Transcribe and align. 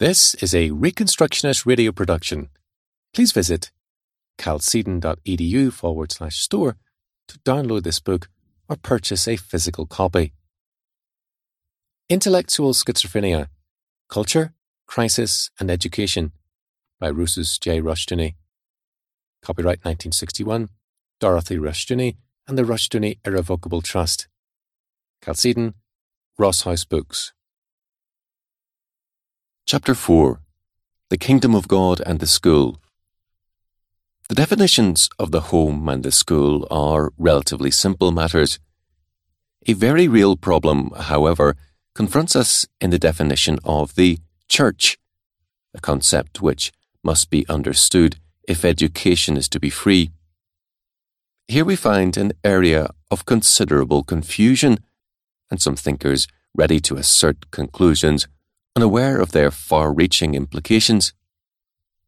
This 0.00 0.36
is 0.36 0.54
a 0.54 0.70
Reconstructionist 0.70 1.66
radio 1.66 1.90
production. 1.90 2.50
Please 3.12 3.32
visit 3.32 3.72
chalcedon.edu 4.40 5.72
forward 5.72 6.12
slash 6.12 6.38
store 6.38 6.76
to 7.26 7.40
download 7.40 7.82
this 7.82 7.98
book 7.98 8.28
or 8.68 8.76
purchase 8.76 9.26
a 9.26 9.34
physical 9.34 9.86
copy. 9.86 10.34
Intellectual 12.08 12.74
Schizophrenia 12.74 13.48
Culture, 14.08 14.54
Crisis 14.86 15.50
and 15.58 15.68
Education 15.68 16.30
by 17.00 17.10
Rousas 17.10 17.58
J. 17.58 17.80
Rushdoony. 17.80 18.36
Copyright 19.42 19.78
1961, 19.78 20.68
Dorothy 21.18 21.56
Rushdoony 21.56 22.18
and 22.46 22.56
the 22.56 22.62
Rushdoony 22.62 23.18
Irrevocable 23.24 23.82
Trust. 23.82 24.28
Chalcedon, 25.24 25.74
Ross 26.38 26.62
House 26.62 26.84
Books. 26.84 27.32
Chapter 29.70 29.94
4 29.94 30.40
The 31.10 31.18
Kingdom 31.18 31.54
of 31.54 31.68
God 31.68 32.00
and 32.06 32.20
the 32.20 32.26
School. 32.26 32.80
The 34.30 34.34
definitions 34.34 35.10
of 35.18 35.30
the 35.30 35.52
home 35.52 35.90
and 35.90 36.02
the 36.02 36.10
school 36.10 36.66
are 36.70 37.12
relatively 37.18 37.70
simple 37.70 38.10
matters. 38.10 38.58
A 39.66 39.74
very 39.74 40.08
real 40.08 40.38
problem, 40.38 40.92
however, 40.96 41.54
confronts 41.94 42.34
us 42.34 42.66
in 42.80 42.88
the 42.88 42.98
definition 42.98 43.58
of 43.62 43.94
the 43.94 44.20
church, 44.48 44.96
a 45.74 45.80
concept 45.82 46.40
which 46.40 46.72
must 47.04 47.28
be 47.28 47.46
understood 47.46 48.16
if 48.48 48.64
education 48.64 49.36
is 49.36 49.50
to 49.50 49.60
be 49.60 49.68
free. 49.68 50.12
Here 51.46 51.66
we 51.66 51.76
find 51.76 52.16
an 52.16 52.32
area 52.42 52.88
of 53.10 53.26
considerable 53.26 54.02
confusion, 54.02 54.78
and 55.50 55.60
some 55.60 55.76
thinkers 55.76 56.26
ready 56.54 56.80
to 56.80 56.96
assert 56.96 57.50
conclusions 57.50 58.26
unaware 58.78 59.18
of 59.20 59.32
their 59.32 59.50
far 59.50 59.92
reaching 59.92 60.36
implications. 60.36 61.12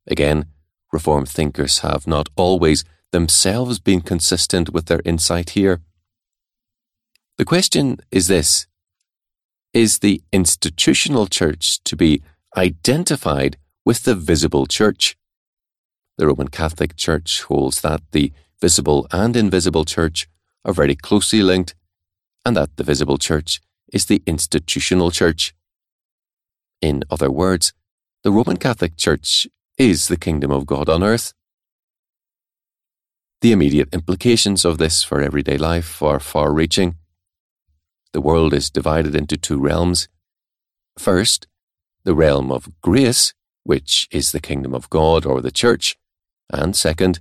Again, 0.07 0.45
reform 0.93 1.27
thinkers 1.27 1.81
have 1.81 2.07
not 2.07 2.29
always 2.37 2.85
themselves 3.11 3.81
been 3.81 4.01
consistent 4.13 4.71
with 4.71 4.87
their 4.87 5.03
insight 5.05 5.51
here. 5.51 5.81
The 7.39 7.45
question 7.45 7.99
is 8.13 8.29
this 8.29 8.69
Is 9.85 9.99
the 9.99 10.23
institutional 10.33 11.27
church 11.27 11.83
to 11.89 11.97
be 11.97 12.23
identified 12.57 13.57
with 13.85 14.05
the 14.05 14.15
visible 14.15 14.67
church? 14.67 15.17
The 16.19 16.29
Roman 16.29 16.51
Catholic 16.61 16.95
Church 16.95 17.43
holds 17.49 17.81
that 17.81 18.03
the 18.13 18.33
visible 18.61 19.09
and 19.11 19.35
invisible 19.35 19.87
church 19.97 20.29
are 20.65 20.79
very 20.81 20.95
closely 20.95 21.43
linked, 21.43 21.75
and 22.45 22.57
that 22.57 22.77
the 22.77 22.85
visible 22.85 23.19
church 23.19 23.61
is 23.93 24.05
the 24.07 24.23
institutional 24.25 25.11
church. 25.11 25.53
In 26.81 27.05
other 27.11 27.31
words, 27.31 27.73
the 28.23 28.33
Roman 28.33 28.57
Catholic 28.57 28.97
Church 28.97 29.47
is 29.77 30.09
the 30.09 30.17
kingdom 30.17 30.51
of 30.51 30.67
God 30.67 30.89
on 30.89 31.03
earth. 31.03 31.35
The 33.43 33.53
immediate 33.53 33.93
implications 33.93 34.65
of 34.65 34.79
this 34.79 35.03
for 35.03 35.23
everyday 35.23 35.57
life 35.57 36.03
are 36.03 36.21
far 36.21 36.53
reaching. 36.53 36.97
The 38.13 38.21
world 38.21 38.53
is 38.53 38.71
divided 38.71 39.15
into 39.15 39.37
two 39.37 39.59
realms. 39.59 40.09
First, 40.99 41.47
the 42.05 42.15
realm 42.15 42.51
of 42.51 42.69
grace, 42.83 43.35
which 43.63 44.09
is 44.11 44.33
the 44.33 44.41
kingdom 44.41 44.75
of 44.75 44.91
God 44.91 45.25
or 45.25 45.41
the 45.41 45.51
church, 45.51 45.97
and 46.51 46.75
second, 46.75 47.21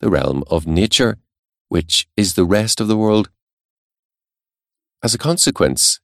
the 0.00 0.10
realm 0.10 0.44
of 0.48 0.66
nature, 0.66 1.18
which 1.68 2.08
is 2.16 2.34
the 2.34 2.44
rest 2.44 2.80
of 2.80 2.88
the 2.88 2.96
world. 2.96 3.30
As 5.02 5.14
a 5.14 5.18
consequence, 5.18 6.00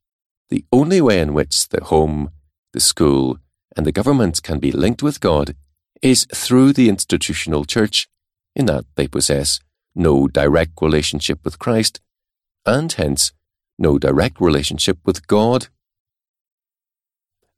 the 0.48 0.65
only 0.72 1.00
way 1.00 1.20
in 1.20 1.34
which 1.34 1.69
the 1.69 1.83
home, 1.84 2.31
the 2.75 2.80
school, 2.80 3.39
and 3.75 3.86
the 3.86 3.92
government 3.92 4.42
can 4.42 4.58
be 4.58 4.70
linked 4.70 5.03
with 5.03 5.20
God 5.20 5.56
is 6.03 6.27
through 6.34 6.75
the 6.75 6.91
institutional 6.91 7.64
church, 7.64 8.08
in 8.55 8.66
that 8.66 8.84
they 8.97 9.08
possess 9.08 9.61
no 9.94 10.28
direct 10.28 10.72
relationship 10.83 11.39
with 11.44 11.59
Christ, 11.59 12.00
and 12.66 12.93
hence 12.93 13.32
no 13.78 13.99
direct 13.99 14.41
relationship 14.41 14.99
with 15.06 15.26
God. 15.26 15.69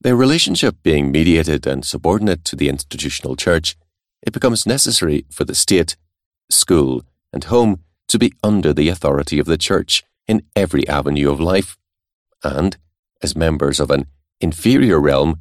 Their 0.01 0.15
relationship 0.15 0.77
being 0.83 1.11
mediated 1.11 1.67
and 1.67 1.85
subordinate 1.85 2.45
to 2.45 2.57
the 2.57 2.69
institutional 2.69 3.35
church, 3.35 3.77
it 4.23 4.33
becomes 4.33 4.67
necessary 4.67 5.25
for 5.31 5.45
the 5.45 5.55
state, 5.55 5.97
school, 6.51 7.03
and 7.33 7.45
home 7.45 7.81
to 8.09 8.19
be 8.19 8.33
under 8.43 8.73
the 8.73 8.89
authority 8.89 9.39
of 9.39 9.47
the 9.47 9.59
church 9.59 10.05
in 10.29 10.43
every 10.55 10.87
avenue 10.87 11.31
of 11.31 11.41
life, 11.41 11.79
and, 12.45 12.77
as 13.23 13.35
members 13.35 13.81
of 13.81 13.91
an 13.91 14.07
inferior 14.41 15.01
realm, 15.01 15.41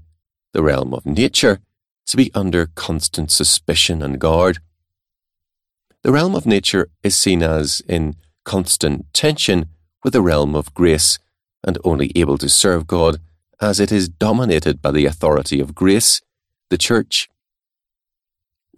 the 0.54 0.64
realm 0.64 0.94
of 0.94 1.06
nature, 1.06 1.60
to 2.08 2.18
be 2.18 2.32
under 2.34 2.68
constant 2.76 3.32
suspicion 3.32 4.02
and 4.02 4.20
guard. 4.20 4.60
The 6.04 6.12
realm 6.12 6.36
of 6.36 6.46
nature 6.46 6.90
is 7.04 7.16
seen 7.16 7.42
as 7.42 7.82
in 7.88 8.16
constant 8.44 9.12
tension 9.14 9.70
with 10.04 10.14
the 10.14 10.22
realm 10.22 10.56
of 10.56 10.74
grace, 10.74 11.18
and 11.64 11.80
only 11.84 12.12
able 12.16 12.38
to 12.38 12.48
serve 12.48 12.86
God 12.86 13.18
as 13.60 13.80
it 13.80 13.92
is 13.92 14.08
dominated 14.08 14.82
by 14.82 14.92
the 14.92 15.06
authority 15.06 15.60
of 15.60 15.74
grace, 15.74 16.22
the 16.70 16.78
Church. 16.78 17.28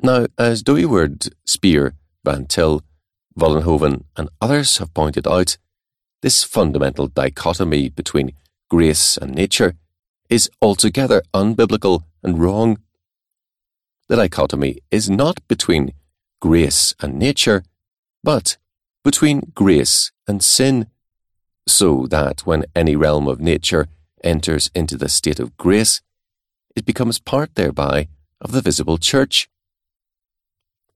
Now, 0.02 0.28
as 0.38 0.64
Dooyeweerd, 0.64 1.34
Spier, 1.46 1.96
Van 2.24 2.46
Til, 2.46 2.82
Vollenhoven, 3.38 4.04
and 4.16 4.30
others 4.40 4.78
have 4.78 4.94
pointed 4.94 5.28
out, 5.28 5.58
this 6.22 6.44
fundamental 6.44 7.08
dichotomy 7.08 7.90
between 7.90 8.34
grace 8.70 9.18
and 9.18 9.36
nature 9.36 9.76
is 10.30 10.50
altogether 10.62 11.22
unbiblical 11.34 12.04
and 12.24 12.40
wrong. 12.40 12.78
The 14.08 14.16
dichotomy 14.16 14.80
is 14.92 15.10
not 15.10 15.46
between 15.48 15.94
grace 16.42 16.94
and 17.02 17.18
nature, 17.18 17.64
but 18.24 18.58
between 19.04 19.52
grace 19.54 20.12
and 20.28 20.44
sin, 20.44 20.88
so 21.68 22.08
that 22.08 22.46
when 22.46 22.66
any 22.76 22.96
realm 22.96 23.28
of 23.28 23.40
nature 23.40 23.88
enters 24.24 24.70
into 24.74 24.98
the 24.98 25.10
state 25.10 25.40
of 25.40 25.56
grace, 25.58 26.02
it 26.76 26.86
becomes 26.86 27.20
part 27.20 27.56
thereby 27.56 28.08
of 28.42 28.52
the 28.52 28.62
visible 28.62 28.98
church. 28.98 29.50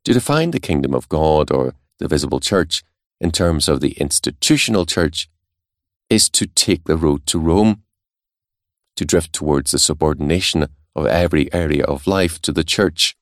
To 0.06 0.14
define 0.14 0.52
the 0.52 0.60
kingdom 0.60 0.94
of 0.94 1.10
God 1.10 1.52
or 1.52 1.76
the 2.00 2.08
visible 2.08 2.40
church 2.40 2.84
in 3.20 3.32
terms 3.32 3.70
of 3.70 3.82
the 3.82 3.92
institutional 3.92 4.86
church 4.86 5.30
is 6.10 6.30
to 6.30 6.48
take 6.48 6.86
the 6.86 6.98
road 6.98 7.26
to 7.28 7.40
Rome 7.40 7.84
to 9.02 9.06
drift 9.06 9.34
towards 9.34 9.72
the 9.72 9.80
subordination 9.80 10.68
of 10.96 11.08
every 11.08 11.52
area 11.52 11.84
of 11.86 12.06
life 12.06 12.40
to 12.40 12.52
the 12.52 12.64
Church. 12.64 13.16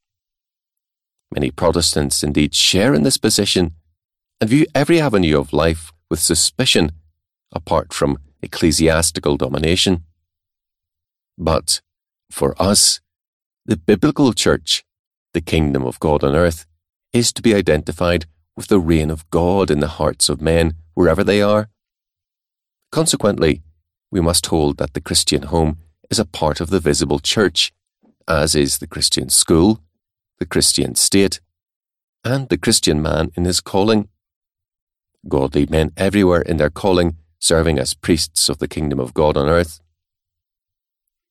Many 1.34 1.52
Protestants 1.52 2.22
indeed 2.22 2.54
share 2.54 2.94
in 2.94 3.04
this 3.04 3.18
position 3.18 3.72
and 4.42 4.50
view 4.50 4.66
every 4.76 5.00
avenue 5.00 5.40
of 5.40 5.54
life 5.54 5.94
with 6.10 6.20
suspicion 6.20 6.92
apart 7.54 7.94
from 7.94 8.18
ecclesiastical 8.42 9.38
domination. 9.38 10.04
But 11.38 11.80
for 12.30 12.62
us, 12.62 13.00
the 13.66 13.78
biblical 13.78 14.34
church, 14.34 14.84
the 15.34 15.40
kingdom 15.40 15.86
of 15.86 15.98
God 16.02 16.26
on 16.26 16.36
earth, 16.36 16.66
is 17.14 17.32
to 17.32 17.42
be 17.42 17.56
identified 17.56 18.26
with 18.58 18.68
the 18.68 18.82
reign 18.82 19.10
of 19.10 19.30
God 19.30 19.72
in 19.72 19.80
the 19.80 19.96
hearts 20.00 20.28
of 20.28 20.42
men 20.42 20.74
wherever 20.94 21.24
they 21.24 21.42
are. 21.42 21.70
Consequently, 22.92 23.62
we 24.12 24.22
must 24.22 24.48
hold 24.48 24.78
that 24.78 24.94
the 24.94 25.02
Christian 25.02 25.44
home 25.44 25.78
is 26.10 26.20
a 26.20 26.26
part 26.26 26.60
of 26.60 26.70
the 26.70 26.80
visible 26.80 27.20
church, 27.20 27.72
as 28.28 28.56
is 28.56 28.78
the 28.78 28.88
Christian 28.88 29.30
school, 29.30 29.82
the 30.40 30.46
Christian 30.46 30.96
state, 30.96 31.40
and 32.24 32.50
the 32.50 32.58
Christian 32.58 33.02
man 33.02 33.32
in 33.36 33.46
his 33.46 33.62
calling. 33.62 34.10
Godly 35.28 35.66
men 35.66 35.92
everywhere 35.98 36.42
in 36.42 36.58
their 36.58 36.70
calling, 36.70 37.18
serving 37.40 37.78
as 37.78 37.94
priests 37.94 38.50
of 38.50 38.58
the 38.58 38.68
kingdom 38.68 39.00
of 39.00 39.14
God 39.14 39.38
on 39.38 39.48
earth. 39.48 39.80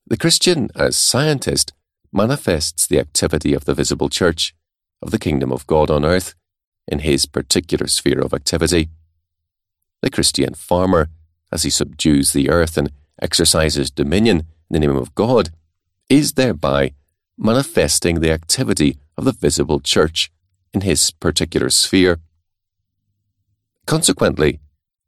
The 0.06 0.16
Christian, 0.16 0.70
as 0.74 0.96
scientist, 0.96 1.72
manifests 2.12 2.86
the 2.86 2.98
activity 2.98 3.52
of 3.54 3.64
the 3.64 3.74
visible 3.74 4.08
church, 4.08 4.54
of 5.02 5.10
the 5.10 5.18
kingdom 5.18 5.52
of 5.52 5.66
God 5.66 5.90
on 5.90 6.04
earth, 6.04 6.34
in 6.86 7.00
his 7.00 7.26
particular 7.26 7.86
sphere 7.86 8.20
of 8.20 8.32
activity. 8.32 8.88
The 10.00 10.10
Christian 10.10 10.54
farmer 10.54 11.08
as 11.50 11.62
he 11.62 11.70
subdues 11.70 12.32
the 12.32 12.50
earth 12.50 12.76
and 12.76 12.90
exercises 13.20 13.90
dominion 13.90 14.38
in 14.38 14.46
the 14.70 14.80
name 14.80 14.96
of 14.96 15.14
God, 15.14 15.50
is 16.08 16.34
thereby 16.34 16.92
manifesting 17.36 18.20
the 18.20 18.32
activity 18.32 18.98
of 19.16 19.24
the 19.24 19.32
visible 19.32 19.80
church 19.80 20.30
in 20.72 20.82
his 20.82 21.10
particular 21.10 21.70
sphere. 21.70 22.18
Consequently, 23.86 24.60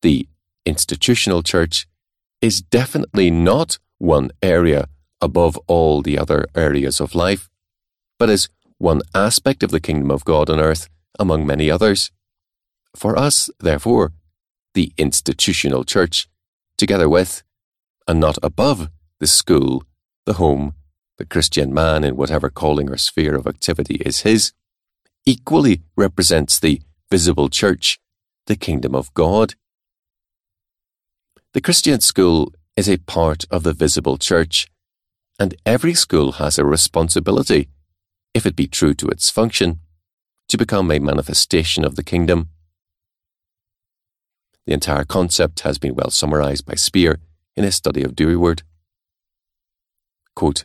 the 0.02 0.28
institutional 0.64 1.42
church 1.42 1.86
is 2.40 2.62
definitely 2.62 3.30
not 3.30 3.78
one 3.98 4.30
area 4.42 4.88
above 5.20 5.58
all 5.66 6.00
the 6.00 6.18
other 6.18 6.46
areas 6.54 7.00
of 7.00 7.14
life, 7.14 7.50
but 8.18 8.30
is 8.30 8.48
one 8.78 9.02
aspect 9.14 9.62
of 9.62 9.70
the 9.70 9.80
kingdom 9.80 10.10
of 10.10 10.24
God 10.24 10.48
on 10.48 10.58
earth 10.58 10.88
among 11.18 11.46
many 11.46 11.70
others. 11.70 12.10
For 12.96 13.18
us, 13.18 13.50
therefore, 13.60 14.12
the 14.74 14.92
institutional 14.96 15.84
church, 15.84 16.28
together 16.76 17.08
with, 17.08 17.42
and 18.06 18.20
not 18.20 18.38
above, 18.42 18.88
the 19.18 19.26
school, 19.26 19.84
the 20.26 20.34
home, 20.34 20.74
the 21.18 21.26
Christian 21.26 21.74
man 21.74 22.04
in 22.04 22.16
whatever 22.16 22.48
calling 22.48 22.88
or 22.88 22.96
sphere 22.96 23.34
of 23.34 23.46
activity 23.46 23.96
is 24.06 24.20
his, 24.20 24.52
equally 25.26 25.82
represents 25.96 26.58
the 26.58 26.80
visible 27.10 27.48
church, 27.48 27.98
the 28.46 28.56
kingdom 28.56 28.94
of 28.94 29.12
God. 29.14 29.54
The 31.52 31.60
Christian 31.60 32.00
school 32.00 32.54
is 32.76 32.88
a 32.88 32.98
part 32.98 33.44
of 33.50 33.64
the 33.64 33.72
visible 33.72 34.16
church, 34.16 34.68
and 35.38 35.54
every 35.66 35.94
school 35.94 36.32
has 36.32 36.58
a 36.58 36.64
responsibility, 36.64 37.68
if 38.32 38.46
it 38.46 38.56
be 38.56 38.66
true 38.66 38.94
to 38.94 39.08
its 39.08 39.30
function, 39.30 39.80
to 40.48 40.56
become 40.56 40.90
a 40.90 40.98
manifestation 40.98 41.84
of 41.84 41.96
the 41.96 42.04
kingdom. 42.04 42.48
The 44.70 44.74
entire 44.74 45.04
concept 45.04 45.62
has 45.62 45.78
been 45.78 45.96
well 45.96 46.10
summarized 46.10 46.64
by 46.64 46.76
Spier 46.76 47.18
in 47.56 47.64
his 47.64 47.74
study 47.74 48.04
of 48.04 48.14
Dewey 48.14 48.36
Quote, 50.36 50.64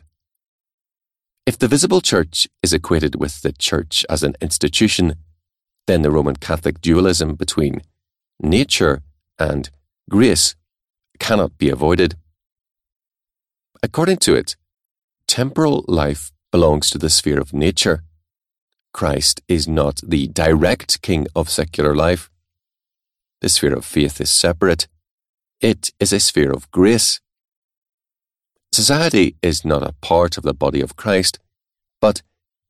if 1.44 1.58
the 1.58 1.66
visible 1.66 2.00
church 2.00 2.46
is 2.62 2.72
equated 2.72 3.16
with 3.16 3.42
the 3.42 3.50
church 3.50 4.06
as 4.08 4.22
an 4.22 4.36
institution, 4.40 5.16
then 5.88 6.02
the 6.02 6.12
Roman 6.12 6.36
Catholic 6.36 6.80
dualism 6.80 7.34
between 7.34 7.82
nature 8.38 9.02
and 9.40 9.70
grace 10.08 10.54
cannot 11.18 11.58
be 11.58 11.68
avoided. 11.68 12.14
According 13.82 14.18
to 14.18 14.36
it, 14.36 14.54
temporal 15.26 15.84
life 15.88 16.30
belongs 16.52 16.90
to 16.90 16.98
the 16.98 17.10
sphere 17.10 17.40
of 17.40 17.52
nature. 17.52 18.04
Christ 18.92 19.40
is 19.48 19.66
not 19.66 20.00
the 20.00 20.28
direct 20.28 21.02
king 21.02 21.26
of 21.34 21.50
secular 21.50 21.92
life. 21.92 22.30
The 23.40 23.48
sphere 23.48 23.74
of 23.74 23.84
faith 23.84 24.20
is 24.20 24.30
separate. 24.30 24.88
It 25.60 25.92
is 26.00 26.12
a 26.12 26.20
sphere 26.20 26.52
of 26.52 26.70
grace. 26.70 27.20
Society 28.72 29.36
is 29.42 29.64
not 29.64 29.82
a 29.82 29.94
part 30.00 30.36
of 30.36 30.44
the 30.44 30.54
body 30.54 30.80
of 30.80 30.96
Christ, 30.96 31.38
but 32.00 32.22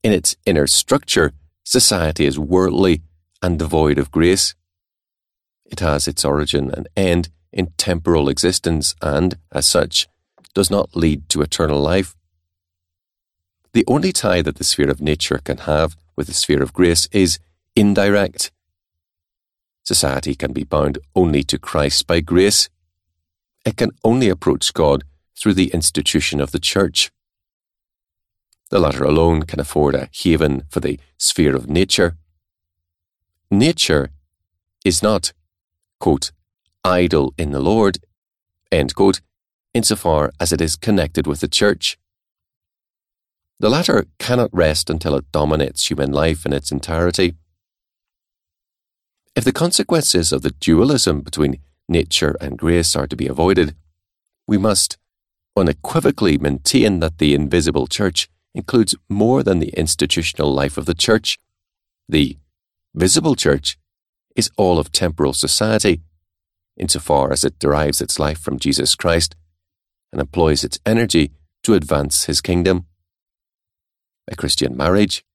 in 0.02 0.12
its 0.12 0.36
inner 0.44 0.66
structure, 0.66 1.32
society 1.64 2.26
is 2.26 2.38
worldly 2.38 3.02
and 3.42 3.58
devoid 3.58 3.98
of 3.98 4.10
grace. 4.10 4.54
It 5.64 5.80
has 5.80 6.06
its 6.06 6.24
origin 6.24 6.70
and 6.70 6.88
end 6.96 7.28
in 7.52 7.72
temporal 7.76 8.28
existence 8.28 8.94
and, 9.02 9.36
as 9.50 9.66
such, 9.66 10.06
does 10.54 10.70
not 10.70 10.94
lead 10.94 11.28
to 11.30 11.42
eternal 11.42 11.80
life. 11.80 12.14
The 13.72 13.84
only 13.88 14.12
tie 14.12 14.42
that 14.42 14.56
the 14.56 14.64
sphere 14.64 14.90
of 14.90 15.00
nature 15.00 15.38
can 15.38 15.58
have 15.58 15.96
with 16.16 16.28
the 16.28 16.34
sphere 16.34 16.62
of 16.62 16.72
grace 16.72 17.08
is 17.12 17.38
indirect. 17.74 18.50
Society 19.86 20.34
can 20.34 20.52
be 20.52 20.64
bound 20.64 20.98
only 21.14 21.44
to 21.44 21.58
Christ 21.58 22.08
by 22.08 22.18
grace. 22.18 22.68
It 23.64 23.76
can 23.76 23.92
only 24.02 24.28
approach 24.28 24.74
God 24.74 25.04
through 25.38 25.54
the 25.54 25.68
institution 25.72 26.40
of 26.40 26.50
the 26.50 26.58
church. 26.58 27.12
The 28.70 28.80
latter 28.80 29.04
alone 29.04 29.44
can 29.44 29.60
afford 29.60 29.94
a 29.94 30.08
haven 30.12 30.64
for 30.70 30.80
the 30.80 30.98
sphere 31.18 31.54
of 31.54 31.70
nature. 31.70 32.16
Nature 33.48 34.10
is 34.84 35.04
not, 35.04 35.32
quote, 36.00 36.32
idle 36.84 37.32
in 37.38 37.52
the 37.52 37.60
Lord, 37.60 37.98
end 38.72 38.96
quote, 38.96 39.20
insofar 39.72 40.32
as 40.40 40.52
it 40.52 40.60
is 40.60 40.74
connected 40.74 41.28
with 41.28 41.38
the 41.38 41.48
church. 41.48 41.96
The 43.60 43.70
latter 43.70 44.06
cannot 44.18 44.50
rest 44.52 44.90
until 44.90 45.14
it 45.14 45.30
dominates 45.30 45.88
human 45.88 46.10
life 46.10 46.44
in 46.44 46.52
its 46.52 46.72
entirety. 46.72 47.36
If 49.36 49.44
the 49.44 49.52
consequences 49.52 50.32
of 50.32 50.40
the 50.40 50.52
dualism 50.60 51.20
between 51.20 51.60
nature 51.90 52.38
and 52.40 52.56
grace 52.56 52.96
are 52.96 53.06
to 53.06 53.14
be 53.14 53.28
avoided, 53.28 53.76
we 54.48 54.56
must 54.56 54.96
unequivocally 55.54 56.38
maintain 56.38 57.00
that 57.00 57.18
the 57.18 57.34
invisible 57.34 57.86
church 57.86 58.30
includes 58.54 58.94
more 59.10 59.42
than 59.42 59.58
the 59.58 59.78
institutional 59.78 60.54
life 60.54 60.78
of 60.78 60.86
the 60.86 60.94
church. 60.94 61.38
The 62.08 62.38
visible 62.94 63.36
church 63.36 63.76
is 64.34 64.50
all 64.56 64.78
of 64.78 64.90
temporal 64.90 65.34
society, 65.34 66.00
insofar 66.78 67.30
as 67.30 67.44
it 67.44 67.58
derives 67.58 68.00
its 68.00 68.18
life 68.18 68.38
from 68.38 68.58
Jesus 68.58 68.94
Christ 68.94 69.36
and 70.12 70.20
employs 70.20 70.64
its 70.64 70.78
energy 70.86 71.32
to 71.62 71.74
advance 71.74 72.24
his 72.24 72.40
kingdom. 72.40 72.86
A 74.28 74.34
Christian 74.34 74.74
marriage, 74.74 75.26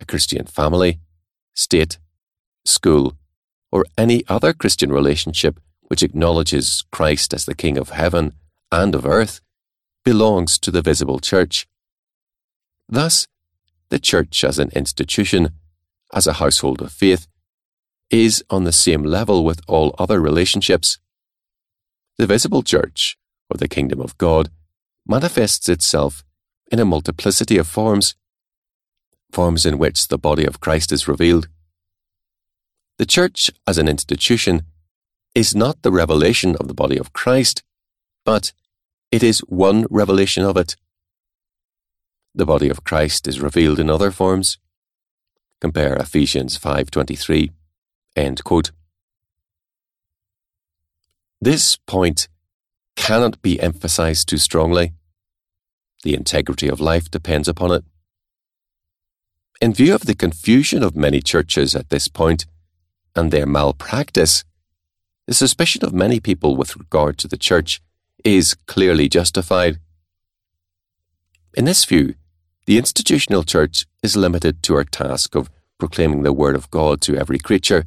a 0.00 0.04
Christian 0.04 0.46
family, 0.46 1.00
state, 1.52 1.98
school, 2.64 3.16
or 3.74 3.84
any 3.98 4.22
other 4.28 4.52
Christian 4.52 4.92
relationship 4.92 5.58
which 5.88 6.04
acknowledges 6.04 6.84
Christ 6.92 7.34
as 7.34 7.44
the 7.44 7.56
King 7.56 7.76
of 7.76 7.90
heaven 7.90 8.32
and 8.70 8.94
of 8.94 9.04
earth 9.04 9.40
belongs 10.04 10.60
to 10.60 10.70
the 10.70 10.80
visible 10.80 11.18
church. 11.18 11.66
Thus, 12.88 13.26
the 13.88 13.98
church 13.98 14.44
as 14.44 14.60
an 14.60 14.70
institution, 14.76 15.50
as 16.12 16.28
a 16.28 16.34
household 16.34 16.82
of 16.82 16.92
faith, 16.92 17.26
is 18.10 18.44
on 18.48 18.62
the 18.62 18.72
same 18.72 19.02
level 19.02 19.44
with 19.44 19.60
all 19.66 19.92
other 19.98 20.20
relationships. 20.20 20.98
The 22.16 22.28
visible 22.28 22.62
church, 22.62 23.18
or 23.50 23.56
the 23.56 23.66
kingdom 23.66 24.00
of 24.00 24.16
God, 24.18 24.50
manifests 25.04 25.68
itself 25.68 26.22
in 26.70 26.78
a 26.78 26.84
multiplicity 26.84 27.58
of 27.58 27.66
forms, 27.66 28.14
forms 29.32 29.66
in 29.66 29.78
which 29.78 30.06
the 30.06 30.18
body 30.18 30.44
of 30.44 30.60
Christ 30.60 30.92
is 30.92 31.08
revealed. 31.08 31.48
The 32.96 33.06
church 33.06 33.50
as 33.66 33.76
an 33.76 33.88
institution 33.88 34.62
is 35.34 35.54
not 35.54 35.82
the 35.82 35.90
revelation 35.90 36.54
of 36.60 36.68
the 36.68 36.74
body 36.74 36.96
of 36.96 37.12
Christ, 37.12 37.64
but 38.24 38.52
it 39.10 39.22
is 39.22 39.40
one 39.40 39.86
revelation 39.90 40.44
of 40.44 40.56
it. 40.56 40.76
The 42.34 42.46
body 42.46 42.68
of 42.68 42.84
Christ 42.84 43.26
is 43.26 43.40
revealed 43.40 43.80
in 43.80 43.90
other 43.90 44.12
forms. 44.12 44.58
Compare 45.60 45.96
Ephesians 45.96 46.56
5:23. 46.56 47.50
End 48.14 48.44
quote. 48.44 48.70
This 51.40 51.76
point 51.76 52.28
cannot 52.94 53.42
be 53.42 53.60
emphasized 53.60 54.28
too 54.28 54.38
strongly. 54.38 54.92
The 56.04 56.14
integrity 56.14 56.68
of 56.68 56.80
life 56.80 57.10
depends 57.10 57.48
upon 57.48 57.72
it. 57.72 57.84
In 59.60 59.74
view 59.74 59.94
of 59.94 60.06
the 60.06 60.14
confusion 60.14 60.82
of 60.82 60.94
many 60.94 61.20
churches 61.20 61.74
at 61.74 61.88
this 61.88 62.08
point 62.08 62.46
and 63.16 63.30
their 63.30 63.46
malpractice, 63.46 64.44
the 65.26 65.34
suspicion 65.34 65.84
of 65.84 65.94
many 65.94 66.20
people 66.20 66.56
with 66.56 66.76
regard 66.76 67.18
to 67.18 67.28
the 67.28 67.38
church 67.38 67.80
is 68.24 68.54
clearly 68.66 69.08
justified. 69.08 69.78
In 71.54 71.64
this 71.64 71.84
view, 71.84 72.14
the 72.66 72.78
institutional 72.78 73.42
church 73.42 73.86
is 74.02 74.16
limited 74.16 74.62
to 74.64 74.74
her 74.74 74.84
task 74.84 75.34
of 75.34 75.50
proclaiming 75.78 76.22
the 76.22 76.32
word 76.32 76.56
of 76.56 76.70
God 76.70 77.00
to 77.02 77.16
every 77.16 77.38
creature, 77.38 77.84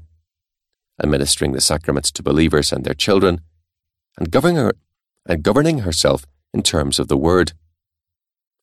administering 1.01 1.51
the 1.51 1.61
sacraments 1.61 2.11
to 2.11 2.23
believers 2.23 2.71
and 2.71 2.83
their 2.83 2.93
children, 2.93 3.41
and 4.17 4.31
governing, 4.31 4.57
her, 4.57 4.73
and 5.25 5.43
governing 5.43 5.79
herself 5.79 6.25
in 6.53 6.63
terms 6.63 6.99
of 6.99 7.07
the 7.07 7.17
word. 7.17 7.53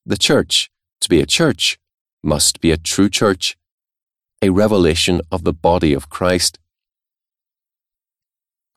The 0.06 0.16
church, 0.16 0.70
to 1.00 1.08
be 1.08 1.20
a 1.20 1.26
church, 1.26 1.78
must 2.22 2.60
be 2.60 2.70
a 2.70 2.76
true 2.76 3.08
church, 3.08 3.56
a 4.44 4.50
revelation 4.50 5.22
of 5.32 5.42
the 5.44 5.54
body 5.54 5.94
of 5.94 6.10
Christ. 6.10 6.58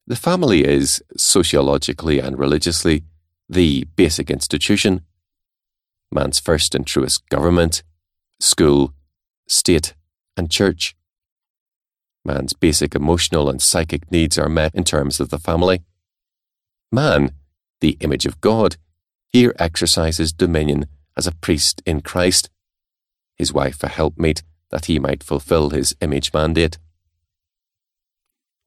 The 0.05 0.15
family 0.15 0.63
is, 0.63 1.03
sociologically 1.17 2.19
and 2.19 2.39
religiously, 2.39 3.03
the 3.49 3.83
basic 3.97 4.31
institution, 4.31 5.01
man's 6.09 6.39
first 6.39 6.73
and 6.73 6.87
truest 6.87 7.27
government, 7.27 7.83
school, 8.39 8.93
state, 9.45 9.93
and 10.37 10.49
church. 10.49 10.95
Man's 12.23 12.53
basic 12.53 12.95
emotional 12.95 13.49
and 13.49 13.61
psychic 13.61 14.09
needs 14.09 14.37
are 14.37 14.47
met 14.47 14.73
in 14.73 14.85
terms 14.85 15.19
of 15.19 15.31
the 15.31 15.39
family. 15.39 15.83
Man, 16.93 17.31
the 17.81 17.97
image 17.99 18.25
of 18.25 18.39
God, 18.39 18.77
here 19.33 19.53
exercises 19.59 20.31
dominion 20.31 20.85
as 21.17 21.27
a 21.27 21.35
priest 21.35 21.81
in 21.85 21.99
Christ, 21.99 22.49
his 23.35 23.51
wife 23.51 23.83
a 23.83 23.89
helpmate 23.89 24.43
that 24.71 24.85
he 24.85 24.99
might 24.99 25.23
fulfill 25.23 25.69
his 25.69 25.95
image 26.01 26.33
mandate. 26.33 26.77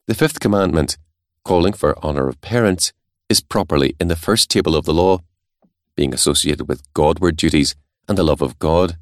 The 0.07 0.15
fifth 0.15 0.41
commandment, 0.41 0.99
calling 1.45 1.73
for 1.73 1.99
honour 2.05 2.29
of 2.29 2.41
parents, 2.41 2.93
is 3.29 3.41
properly 3.41 3.95
in 4.01 4.09
the 4.09 4.17
first 4.17 4.51
table 4.51 4.75
of 4.75 4.85
the 4.85 4.95
law 4.95 5.21
being 6.01 6.15
associated 6.15 6.67
with 6.67 6.93
Godward 6.95 7.37
duties 7.37 7.75
and 8.09 8.17
the 8.17 8.25
love 8.25 8.41
of 8.41 8.59
God. 8.59 8.97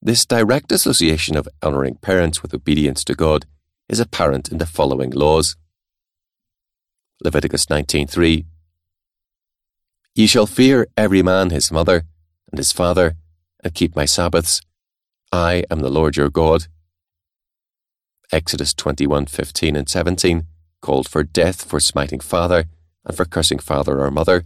This 0.00 0.26
direct 0.26 0.72
association 0.72 1.36
of 1.36 1.48
honouring 1.62 1.94
parents 1.94 2.42
with 2.42 2.52
obedience 2.52 3.04
to 3.04 3.14
God 3.14 3.46
is 3.88 4.00
apparent 4.00 4.50
in 4.50 4.58
the 4.58 4.66
following 4.66 5.10
laws. 5.10 5.54
Leviticus 7.22 7.66
19:3 7.66 8.44
Ye 10.14 10.26
shall 10.26 10.46
fear 10.46 10.88
every 10.96 11.22
man 11.22 11.50
his 11.50 11.70
mother 11.70 12.04
and 12.50 12.58
his 12.58 12.72
father, 12.72 13.14
and 13.62 13.72
keep 13.72 13.94
my 13.94 14.04
Sabbaths. 14.04 14.60
I 15.32 15.64
am 15.70 15.80
the 15.80 15.88
Lord 15.88 16.16
your 16.16 16.28
God. 16.28 16.66
Exodus 18.30 18.74
21:15 18.74 19.74
and 19.74 19.88
17 19.88 20.46
called 20.82 21.08
for 21.08 21.22
death 21.22 21.64
for 21.64 21.80
smiting 21.80 22.20
father 22.20 22.66
and 23.06 23.16
for 23.16 23.24
cursing 23.24 23.58
father 23.58 24.00
or 24.00 24.10
mother, 24.10 24.44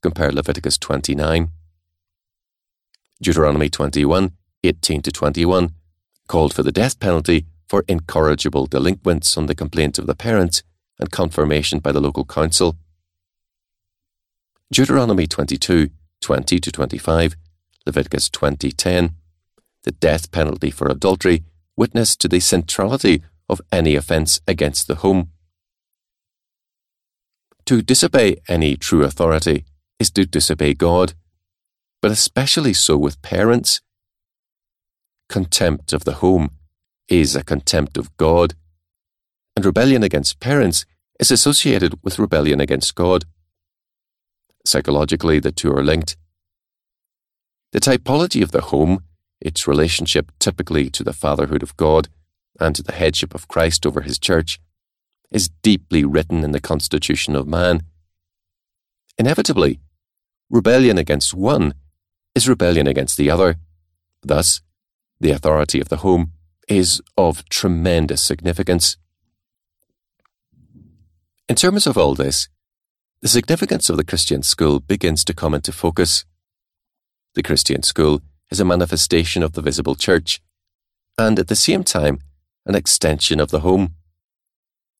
Compare 0.00 0.30
Leviticus 0.30 0.78
29, 0.78 1.50
Deuteronomy 3.20 3.68
21, 3.68 4.30
18 4.62 5.02
to 5.02 5.10
21, 5.10 5.74
called 6.28 6.54
for 6.54 6.62
the 6.62 6.70
death 6.70 7.00
penalty 7.00 7.46
for 7.66 7.84
incorrigible 7.88 8.66
delinquents 8.66 9.36
on 9.36 9.46
the 9.46 9.54
complaint 9.54 9.98
of 9.98 10.06
the 10.06 10.14
parents 10.14 10.62
and 11.00 11.10
confirmation 11.10 11.80
by 11.80 11.90
the 11.90 12.00
local 12.00 12.24
council. 12.24 12.76
Deuteronomy 14.72 15.26
22, 15.26 15.90
20 16.20 16.60
to 16.60 16.70
25, 16.70 17.36
Leviticus 17.84 18.28
20, 18.30 18.70
10, 18.70 19.16
the 19.84 19.92
death 19.92 20.30
penalty 20.30 20.70
for 20.70 20.88
adultery 20.88 21.44
witness 21.76 22.16
to 22.16 22.28
the 22.28 22.40
centrality 22.40 23.22
of 23.48 23.60
any 23.70 23.94
offence 23.94 24.40
against 24.46 24.86
the 24.88 24.96
home. 24.96 25.30
To 27.66 27.82
disobey 27.82 28.36
any 28.48 28.76
true 28.76 29.04
authority 29.04 29.64
is 29.98 30.10
to 30.12 30.24
disobey 30.24 30.74
God, 30.74 31.14
but 32.00 32.10
especially 32.10 32.72
so 32.72 32.96
with 32.96 33.22
parents. 33.22 33.80
Contempt 35.28 35.92
of 35.92 36.04
the 36.04 36.14
home 36.14 36.50
is 37.08 37.36
a 37.36 37.44
contempt 37.44 37.98
of 37.98 38.16
God, 38.16 38.54
and 39.54 39.64
rebellion 39.64 40.02
against 40.02 40.40
parents 40.40 40.86
is 41.20 41.30
associated 41.30 41.98
with 42.02 42.18
rebellion 42.18 42.60
against 42.60 42.94
God. 42.94 43.24
Psychologically, 44.64 45.38
the 45.38 45.52
two 45.52 45.72
are 45.72 45.84
linked. 45.84 46.16
The 47.72 47.80
typology 47.80 48.42
of 48.42 48.52
the 48.52 48.62
home, 48.62 49.04
its 49.40 49.68
relationship 49.68 50.32
typically 50.38 50.90
to 50.90 51.04
the 51.04 51.12
fatherhood 51.12 51.62
of 51.62 51.76
God 51.76 52.08
and 52.60 52.74
to 52.74 52.82
the 52.82 52.92
headship 52.92 53.34
of 53.34 53.48
Christ 53.48 53.86
over 53.86 54.00
his 54.00 54.18
church, 54.18 54.60
is 55.30 55.50
deeply 55.62 56.04
written 56.04 56.42
in 56.42 56.52
the 56.52 56.60
constitution 56.60 57.36
of 57.36 57.46
man. 57.46 57.82
Inevitably, 59.18 59.80
rebellion 60.50 60.98
against 60.98 61.34
one 61.34 61.74
is 62.34 62.48
rebellion 62.48 62.86
against 62.86 63.16
the 63.16 63.30
other. 63.30 63.56
Thus, 64.22 64.60
the 65.20 65.30
authority 65.30 65.80
of 65.80 65.88
the 65.88 65.98
home 65.98 66.32
is 66.68 67.00
of 67.16 67.48
tremendous 67.48 68.22
significance. 68.22 68.96
In 71.48 71.56
terms 71.56 71.86
of 71.86 71.96
all 71.96 72.14
this, 72.14 72.48
the 73.20 73.28
significance 73.28 73.90
of 73.90 73.96
the 73.96 74.04
Christian 74.04 74.42
school 74.42 74.80
begins 74.80 75.24
to 75.24 75.34
come 75.34 75.54
into 75.54 75.72
focus. 75.72 76.24
The 77.34 77.42
Christian 77.42 77.82
school 77.82 78.20
is 78.50 78.60
a 78.60 78.64
manifestation 78.64 79.42
of 79.42 79.52
the 79.52 79.62
visible 79.62 79.94
church, 79.94 80.40
and 81.16 81.38
at 81.38 81.48
the 81.48 81.56
same 81.56 81.84
time, 81.84 82.20
an 82.66 82.74
extension 82.74 83.40
of 83.40 83.50
the 83.50 83.60
home. 83.60 83.94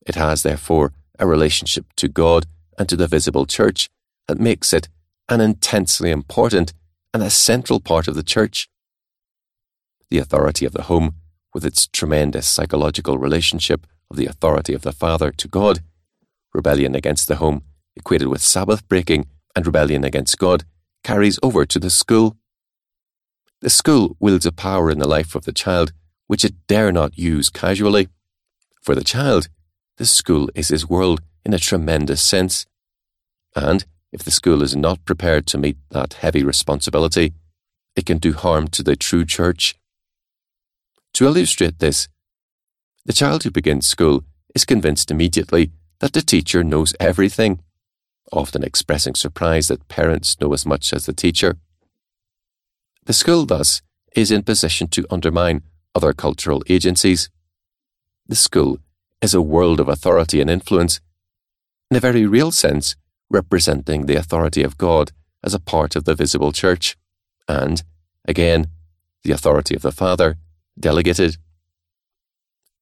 It 0.06 0.14
has, 0.14 0.42
therefore, 0.42 0.92
a 1.18 1.26
relationship 1.26 1.86
to 1.96 2.08
God 2.08 2.46
and 2.78 2.88
to 2.88 2.96
the 2.96 3.06
visible 3.06 3.46
church 3.46 3.88
that 4.26 4.38
makes 4.38 4.72
it 4.72 4.88
an 5.28 5.40
intensely 5.40 6.10
important 6.10 6.72
and 7.12 7.22
a 7.22 7.30
central 7.30 7.80
part 7.80 8.08
of 8.08 8.14
the 8.14 8.22
church. 8.22 8.68
The 10.10 10.18
authority 10.18 10.64
of 10.64 10.72
the 10.72 10.84
home, 10.84 11.14
with 11.54 11.64
its 11.64 11.86
tremendous 11.86 12.46
psychological 12.46 13.18
relationship 13.18 13.86
of 14.10 14.16
the 14.16 14.26
authority 14.26 14.74
of 14.74 14.82
the 14.82 14.92
Father 14.92 15.30
to 15.32 15.48
God, 15.48 15.80
rebellion 16.54 16.94
against 16.94 17.28
the 17.28 17.36
home, 17.36 17.62
equated 17.96 18.28
with 18.28 18.40
Sabbath 18.40 18.86
breaking 18.88 19.26
and 19.54 19.66
rebellion 19.66 20.04
against 20.04 20.38
God, 20.38 20.64
carries 21.04 21.38
over 21.42 21.66
to 21.66 21.78
the 21.78 21.90
school. 21.90 22.36
The 23.60 23.70
school 23.70 24.16
wields 24.20 24.46
a 24.46 24.52
power 24.52 24.90
in 24.90 25.00
the 25.00 25.08
life 25.08 25.34
of 25.34 25.44
the 25.44 25.52
child 25.52 25.92
which 26.28 26.44
it 26.44 26.54
dare 26.68 26.92
not 26.92 27.18
use 27.18 27.50
casually. 27.50 28.08
For 28.82 28.94
the 28.94 29.02
child, 29.02 29.48
the 29.96 30.06
school 30.06 30.48
is 30.54 30.68
his 30.68 30.88
world 30.88 31.20
in 31.44 31.52
a 31.52 31.58
tremendous 31.58 32.22
sense. 32.22 32.66
And 33.56 33.84
if 34.12 34.22
the 34.22 34.30
school 34.30 34.62
is 34.62 34.76
not 34.76 35.04
prepared 35.04 35.46
to 35.48 35.58
meet 35.58 35.76
that 35.90 36.14
heavy 36.14 36.44
responsibility, 36.44 37.32
it 37.96 38.06
can 38.06 38.18
do 38.18 38.32
harm 38.32 38.68
to 38.68 38.82
the 38.82 38.94
true 38.94 39.24
church. 39.24 39.74
To 41.14 41.24
illustrate 41.24 41.80
this, 41.80 42.08
the 43.04 43.12
child 43.12 43.42
who 43.42 43.50
begins 43.50 43.88
school 43.88 44.24
is 44.54 44.64
convinced 44.64 45.10
immediately 45.10 45.72
that 45.98 46.12
the 46.12 46.22
teacher 46.22 46.62
knows 46.62 46.94
everything, 47.00 47.60
often 48.30 48.62
expressing 48.62 49.14
surprise 49.14 49.66
that 49.68 49.88
parents 49.88 50.40
know 50.40 50.52
as 50.52 50.64
much 50.64 50.92
as 50.92 51.06
the 51.06 51.12
teacher. 51.12 51.56
The 53.08 53.14
school, 53.14 53.46
thus, 53.46 53.80
is 54.14 54.30
in 54.30 54.42
position 54.42 54.86
to 54.88 55.06
undermine 55.08 55.62
other 55.94 56.12
cultural 56.12 56.62
agencies. 56.68 57.30
The 58.26 58.36
school 58.36 58.80
is 59.22 59.32
a 59.32 59.40
world 59.40 59.80
of 59.80 59.88
authority 59.88 60.42
and 60.42 60.50
influence, 60.50 61.00
in 61.90 61.96
a 61.96 62.00
very 62.00 62.26
real 62.26 62.52
sense, 62.52 62.96
representing 63.30 64.04
the 64.04 64.16
authority 64.16 64.62
of 64.62 64.76
God 64.76 65.12
as 65.42 65.54
a 65.54 65.58
part 65.58 65.96
of 65.96 66.04
the 66.04 66.14
visible 66.14 66.52
church, 66.52 66.98
and, 67.48 67.82
again, 68.26 68.66
the 69.24 69.32
authority 69.32 69.74
of 69.74 69.80
the 69.80 69.90
Father, 69.90 70.36
delegated. 70.78 71.38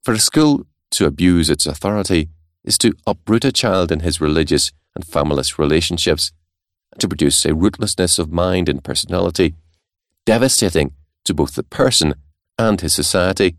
For 0.03 0.13
a 0.13 0.19
school 0.19 0.67
to 0.91 1.07
abuse 1.07 1.49
its 1.49 1.67
authority 1.67 2.31
is 2.65 2.79
to 2.79 2.97
uproot 3.07 3.45
a 3.45 3.53
child 3.53 3.93
in 3.93 4.01
his 4.01 4.21
religious 4.21 4.73
and 4.97 5.07
familist 5.07 5.57
relationships, 5.57 6.33
and 6.91 7.01
to 7.01 7.07
produce 7.07 7.45
a 7.45 7.55
rootlessness 7.55 8.19
of 8.19 8.33
mind 8.33 8.69
and 8.69 8.83
personality, 8.83 9.55
devastating 10.27 10.93
to 11.25 11.33
both 11.33 11.55
the 11.55 11.63
person 11.63 12.15
and 12.59 12.81
his 12.81 12.93
society. 12.93 13.57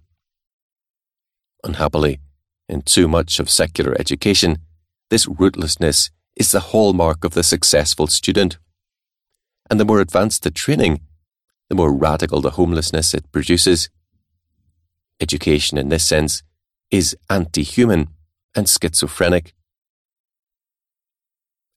Unhappily, 1.63 2.19
in 2.69 2.81
too 2.81 3.07
much 3.07 3.39
of 3.39 3.49
secular 3.49 3.95
education, 3.99 4.59
this 5.09 5.25
rootlessness 5.25 6.11
is 6.35 6.51
the 6.51 6.59
hallmark 6.59 7.23
of 7.23 7.33
the 7.33 7.43
successful 7.43 8.07
student. 8.07 8.59
And 9.69 9.79
the 9.79 9.85
more 9.85 10.01
advanced 10.01 10.43
the 10.43 10.51
training, 10.51 11.01
the 11.69 11.75
more 11.75 11.93
radical 11.93 12.41
the 12.41 12.51
homelessness 12.51 13.13
it 13.13 13.31
produces. 13.31 13.89
Education, 15.19 15.77
in 15.77 15.89
this 15.89 16.05
sense, 16.05 16.43
is 16.91 17.17
anti 17.29 17.63
human 17.63 18.09
and 18.55 18.67
schizophrenic. 18.67 19.53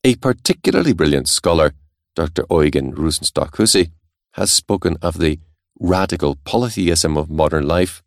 A 0.05 0.17
particularly 0.17 0.93
brilliant 0.93 1.29
scholar, 1.29 1.73
Dr. 2.15 2.45
Eugen 2.51 2.93
Rosenstock-Huessy, 2.95 3.91
has 4.33 4.51
spoken 4.51 4.97
of 5.03 5.19
the 5.19 5.39
radical 5.79 6.37
polytheism 6.45 7.17
of 7.17 7.31
modern 7.31 7.67
life, 7.67 8.03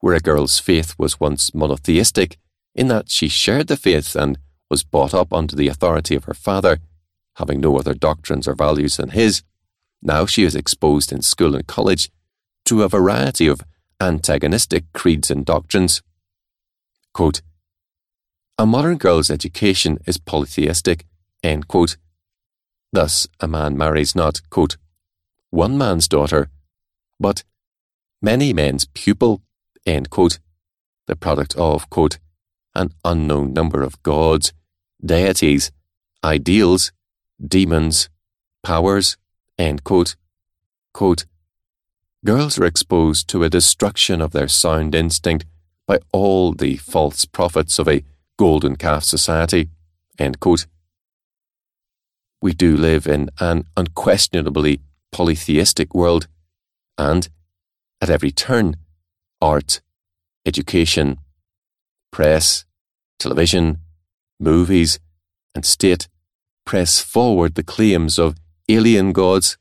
where 0.00 0.14
a 0.14 0.20
girl's 0.20 0.58
faith 0.58 0.94
was 0.98 1.20
once 1.20 1.54
monotheistic 1.54 2.38
in 2.74 2.88
that 2.88 3.10
she 3.10 3.28
shared 3.28 3.66
the 3.66 3.76
faith 3.76 4.14
and 4.16 4.38
was 4.68 4.82
brought 4.82 5.14
up 5.14 5.32
under 5.32 5.56
the 5.56 5.68
authority 5.68 6.14
of 6.14 6.24
her 6.24 6.34
father, 6.34 6.78
having 7.36 7.60
no 7.60 7.78
other 7.78 7.94
doctrines 7.94 8.46
or 8.46 8.54
values 8.54 8.96
than 8.96 9.10
his. 9.10 9.42
Now 10.02 10.26
she 10.26 10.44
is 10.44 10.54
exposed 10.54 11.12
in 11.12 11.22
school 11.22 11.54
and 11.54 11.66
college 11.66 12.10
to 12.66 12.82
a 12.82 12.88
variety 12.88 13.46
of 13.46 13.62
antagonistic 14.00 14.84
creeds 14.92 15.30
and 15.30 15.44
doctrines. 15.44 16.02
Quote, 17.12 17.42
a 18.58 18.66
modern 18.66 18.98
girl's 18.98 19.30
education 19.30 19.98
is 20.06 20.18
polytheistic. 20.18 21.06
Thus, 22.92 23.26
a 23.40 23.48
man 23.48 23.76
marries 23.78 24.14
not, 24.14 24.42
quote, 24.50 24.76
one 25.50 25.76
man's 25.76 26.08
daughter, 26.08 26.48
but 27.18 27.44
many 28.22 28.52
men's 28.52 28.86
pupil, 28.86 29.42
quote, 30.10 30.38
the 31.06 31.16
product 31.16 31.56
of, 31.56 31.90
quote, 31.90 32.18
an 32.74 32.92
unknown 33.04 33.52
number 33.52 33.82
of 33.82 34.00
gods, 34.02 34.52
deities, 35.04 35.72
ideals, 36.22 36.92
demons, 37.44 38.08
powers, 38.62 39.16
quote. 39.84 40.16
Quote, 40.92 41.24
Girls 42.24 42.58
are 42.58 42.64
exposed 42.66 43.28
to 43.28 43.42
a 43.42 43.50
destruction 43.50 44.20
of 44.20 44.32
their 44.32 44.48
sound 44.48 44.94
instinct 44.94 45.46
by 45.86 45.98
all 46.12 46.52
the 46.52 46.76
false 46.76 47.24
prophets 47.24 47.78
of 47.78 47.88
a 47.88 48.04
golden 48.36 48.76
calf 48.76 49.04
society. 49.04 49.68
We 52.42 52.52
do 52.52 52.76
live 52.76 53.06
in 53.06 53.30
an 53.38 53.64
unquestionably 53.76 54.80
polytheistic 55.12 55.94
world, 55.94 56.28
and 56.96 57.28
at 58.00 58.10
every 58.10 58.30
turn, 58.30 58.76
art, 59.40 59.80
education, 60.46 61.18
press, 62.10 62.64
television, 63.18 63.78
movies, 64.38 64.98
and 65.54 65.64
state 65.64 66.08
press 66.64 67.00
forward 67.00 67.54
the 67.54 67.62
claims 67.62 68.18
of 68.18 68.36
alien 68.68 69.12
gods. 69.12 69.58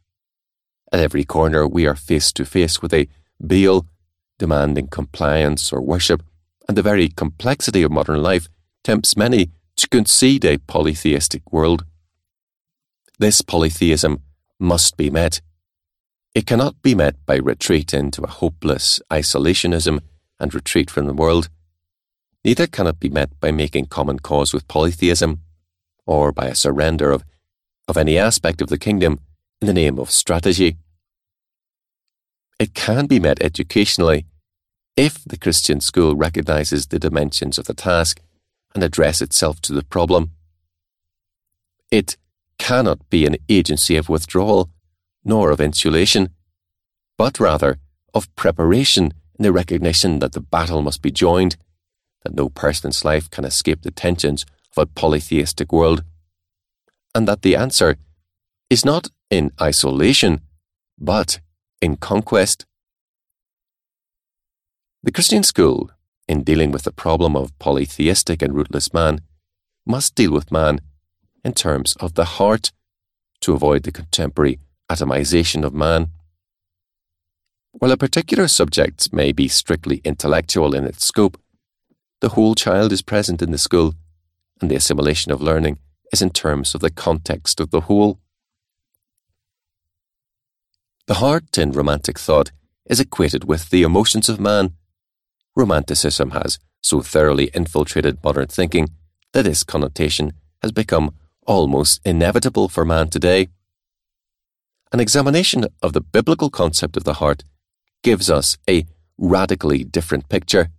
At 0.91 0.99
every 0.99 1.23
corner, 1.23 1.67
we 1.67 1.87
are 1.87 1.95
face 1.95 2.31
to 2.33 2.45
face 2.45 2.81
with 2.81 2.93
a 2.93 3.07
Baal 3.39 3.85
demanding 4.37 4.87
compliance 4.87 5.73
or 5.73 5.81
worship, 5.81 6.23
and 6.67 6.77
the 6.77 6.81
very 6.81 7.09
complexity 7.09 7.83
of 7.83 7.91
modern 7.91 8.21
life 8.21 8.47
tempts 8.83 9.17
many 9.17 9.49
to 9.75 9.87
concede 9.89 10.45
a 10.45 10.57
polytheistic 10.59 11.51
world. 11.51 11.83
This 13.17 13.41
polytheism 13.41 14.21
must 14.59 14.97
be 14.97 15.09
met. 15.09 15.41
It 16.35 16.45
cannot 16.45 16.81
be 16.81 16.93
met 16.93 17.15
by 17.25 17.35
retreat 17.35 17.93
into 17.93 18.21
a 18.21 18.27
hopeless 18.27 18.99
isolationism 19.09 20.01
and 20.39 20.53
retreat 20.53 20.91
from 20.91 21.07
the 21.07 21.13
world. 21.13 21.49
Neither 22.43 22.67
can 22.67 22.87
it 22.87 22.99
be 22.99 23.09
met 23.09 23.37
by 23.39 23.51
making 23.51 23.87
common 23.87 24.19
cause 24.19 24.53
with 24.53 24.67
polytheism, 24.67 25.41
or 26.05 26.31
by 26.31 26.47
a 26.47 26.55
surrender 26.55 27.11
of, 27.11 27.23
of 27.87 27.97
any 27.97 28.17
aspect 28.17 28.61
of 28.61 28.69
the 28.69 28.77
kingdom 28.77 29.19
in 29.61 29.67
the 29.67 29.73
name 29.73 29.99
of 29.99 30.11
strategy, 30.11 30.77
it 32.59 32.73
can 32.73 33.07
be 33.07 33.19
met 33.19 33.41
educationally 33.41 34.25
if 34.95 35.23
the 35.23 35.37
Christian 35.37 35.79
school 35.79 36.15
recognizes 36.15 36.87
the 36.87 36.99
dimensions 36.99 37.57
of 37.57 37.65
the 37.65 37.73
task 37.73 38.21
and 38.75 38.83
address 38.83 39.21
itself 39.21 39.61
to 39.61 39.73
the 39.73 39.83
problem. 39.83 40.31
It 41.91 42.17
cannot 42.69 43.09
be 43.09 43.25
an 43.25 43.35
agency 43.49 43.95
of 43.97 44.09
withdrawal 44.09 44.69
nor 45.23 45.49
of 45.49 45.59
insulation, 45.59 46.29
but 47.17 47.39
rather 47.39 47.79
of 48.13 48.33
preparation 48.35 49.05
in 49.39 49.43
the 49.43 49.51
recognition 49.51 50.19
that 50.19 50.33
the 50.33 50.39
battle 50.55 50.83
must 50.83 51.01
be 51.01 51.09
joined, 51.09 51.57
that 52.23 52.35
no 52.35 52.47
person's 52.47 53.03
life 53.03 53.27
can 53.31 53.43
escape 53.43 53.81
the 53.81 53.89
tensions 53.89 54.45
of 54.71 54.83
a 54.83 54.85
polytheistic 54.85 55.73
world, 55.73 56.03
and 57.15 57.27
that 57.27 57.41
the 57.41 57.55
answer 57.55 57.97
is 58.69 58.85
not 58.85 59.07
in 59.31 59.51
isolation, 59.59 60.39
but 60.99 61.39
in 61.81 61.97
conquest. 61.97 62.67
The 65.01 65.11
Christian 65.11 65.41
school, 65.41 65.89
in 66.27 66.43
dealing 66.43 66.71
with 66.71 66.83
the 66.83 66.91
problem 66.91 67.35
of 67.35 67.57
polytheistic 67.57 68.43
and 68.43 68.53
rootless 68.53 68.93
man, 68.93 69.21
must 69.87 70.13
deal 70.13 70.31
with 70.31 70.51
man 70.51 70.81
in 71.43 71.53
terms 71.53 71.95
of 71.99 72.15
the 72.15 72.25
heart 72.25 72.71
to 73.41 73.53
avoid 73.53 73.83
the 73.83 73.91
contemporary 73.91 74.59
atomization 74.89 75.63
of 75.63 75.73
man. 75.73 76.09
While 77.71 77.91
a 77.91 77.97
particular 77.97 78.47
subject 78.47 79.13
may 79.13 79.31
be 79.31 79.47
strictly 79.47 80.01
intellectual 80.03 80.73
in 80.75 80.85
its 80.85 81.05
scope, 81.05 81.39
the 82.21 82.29
whole 82.29 82.55
child 82.55 82.91
is 82.91 83.01
present 83.01 83.41
in 83.41 83.51
the 83.51 83.57
school, 83.57 83.93
and 84.59 84.69
the 84.69 84.75
assimilation 84.75 85.31
of 85.31 85.41
learning 85.41 85.77
is 86.11 86.21
in 86.21 86.31
terms 86.31 86.75
of 86.75 86.81
the 86.81 86.89
context 86.89 87.59
of 87.59 87.69
the 87.71 87.81
whole. 87.81 88.19
The 91.07 91.15
heart 91.15 91.57
in 91.57 91.71
romantic 91.71 92.19
thought 92.19 92.51
is 92.85 92.99
equated 92.99 93.45
with 93.45 93.69
the 93.69 93.83
emotions 93.83 94.27
of 94.27 94.39
man. 94.39 94.73
Romanticism 95.55 96.31
has 96.31 96.59
so 96.81 97.01
thoroughly 97.01 97.49
infiltrated 97.53 98.23
modern 98.23 98.47
thinking 98.47 98.89
that 99.33 99.43
this 99.43 99.63
connotation 99.63 100.33
has 100.61 100.71
become 100.71 101.13
almost 101.49 101.99
inevitable 102.05 102.69
for 102.69 102.85
man 102.85 103.09
today. 103.09 103.47
An 104.93 104.99
examination 104.99 105.65
of 105.81 105.93
the 105.93 106.01
biblical 106.01 106.51
concept 106.51 106.95
of 106.95 107.05
the 107.05 107.15
heart 107.15 107.43
gives 108.03 108.29
us 108.29 108.57
a 108.69 108.85
radically 109.17 109.83
different 109.83 110.29
picture. 110.29 110.69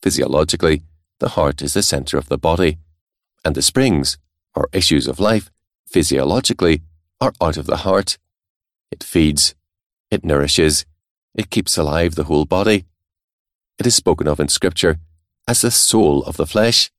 Physiologically, 0.00 0.84
the 1.18 1.30
heart 1.30 1.60
is 1.60 1.74
the 1.74 1.82
center 1.82 2.16
of 2.16 2.28
the 2.28 2.38
body, 2.38 2.78
and 3.44 3.56
the 3.56 3.62
springs, 3.62 4.16
or 4.54 4.68
issues 4.72 5.08
of 5.08 5.18
life, 5.18 5.50
physiologically, 5.86 6.82
are 7.20 7.32
out 7.42 7.56
of 7.56 7.66
the 7.66 7.78
heart. 7.78 8.16
It 8.92 9.02
feeds, 9.02 9.56
it 10.08 10.24
nourishes, 10.24 10.86
it 11.34 11.50
keeps 11.50 11.76
alive 11.76 12.14
the 12.14 12.24
whole 12.24 12.44
body. 12.44 12.84
It 13.76 13.86
is 13.88 13.96
spoken 13.96 14.28
of 14.28 14.38
in 14.38 14.48
Scripture 14.48 14.98
as 15.48 15.62
the 15.62 15.72
soul 15.72 16.22
of 16.24 16.36
the 16.36 16.46
flesh. 16.46 16.92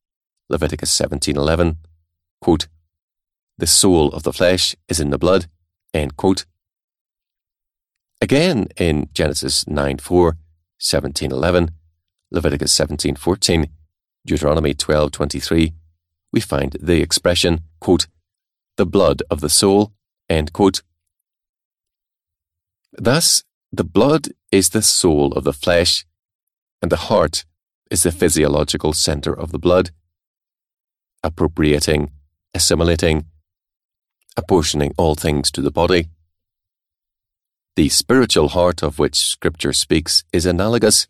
Leviticus 0.50 0.90
17:11. 0.90 1.78
The 3.62 3.68
soul 3.68 4.08
of 4.08 4.24
the 4.24 4.32
flesh 4.32 4.74
is 4.88 4.98
in 4.98 5.10
the 5.10 5.18
blood. 5.18 5.46
End 5.94 6.16
quote. 6.16 6.46
Again 8.20 8.66
in 8.76 9.08
Genesis 9.14 9.68
9 9.68 9.98
4, 9.98 10.36
17 10.78 11.30
11, 11.30 11.70
Leviticus 12.32 12.72
17 12.72 13.14
14, 13.14 13.68
Deuteronomy 14.26 14.74
12 14.74 15.12
23, 15.12 15.74
we 16.32 16.40
find 16.40 16.76
the 16.82 17.00
expression, 17.02 17.60
quote, 17.78 18.08
the 18.76 18.84
blood 18.84 19.22
of 19.30 19.40
the 19.40 19.48
soul, 19.48 19.92
end 20.28 20.52
quote. 20.52 20.82
Thus, 22.94 23.44
the 23.70 23.84
blood 23.84 24.30
is 24.50 24.70
the 24.70 24.82
soul 24.82 25.32
of 25.34 25.44
the 25.44 25.52
flesh, 25.52 26.04
and 26.82 26.90
the 26.90 27.06
heart 27.06 27.44
is 27.92 28.02
the 28.02 28.10
physiological 28.10 28.92
center 28.92 29.32
of 29.32 29.52
the 29.52 29.60
blood, 29.60 29.92
appropriating, 31.22 32.10
assimilating, 32.54 33.26
apportioning 34.36 34.94
all 34.96 35.14
things 35.14 35.50
to 35.52 35.62
the 35.62 35.70
body. 35.70 36.08
The 37.76 37.88
spiritual 37.88 38.48
heart 38.48 38.82
of 38.82 38.98
which 38.98 39.16
Scripture 39.16 39.72
speaks 39.72 40.24
is 40.32 40.46
analogous. 40.46 41.06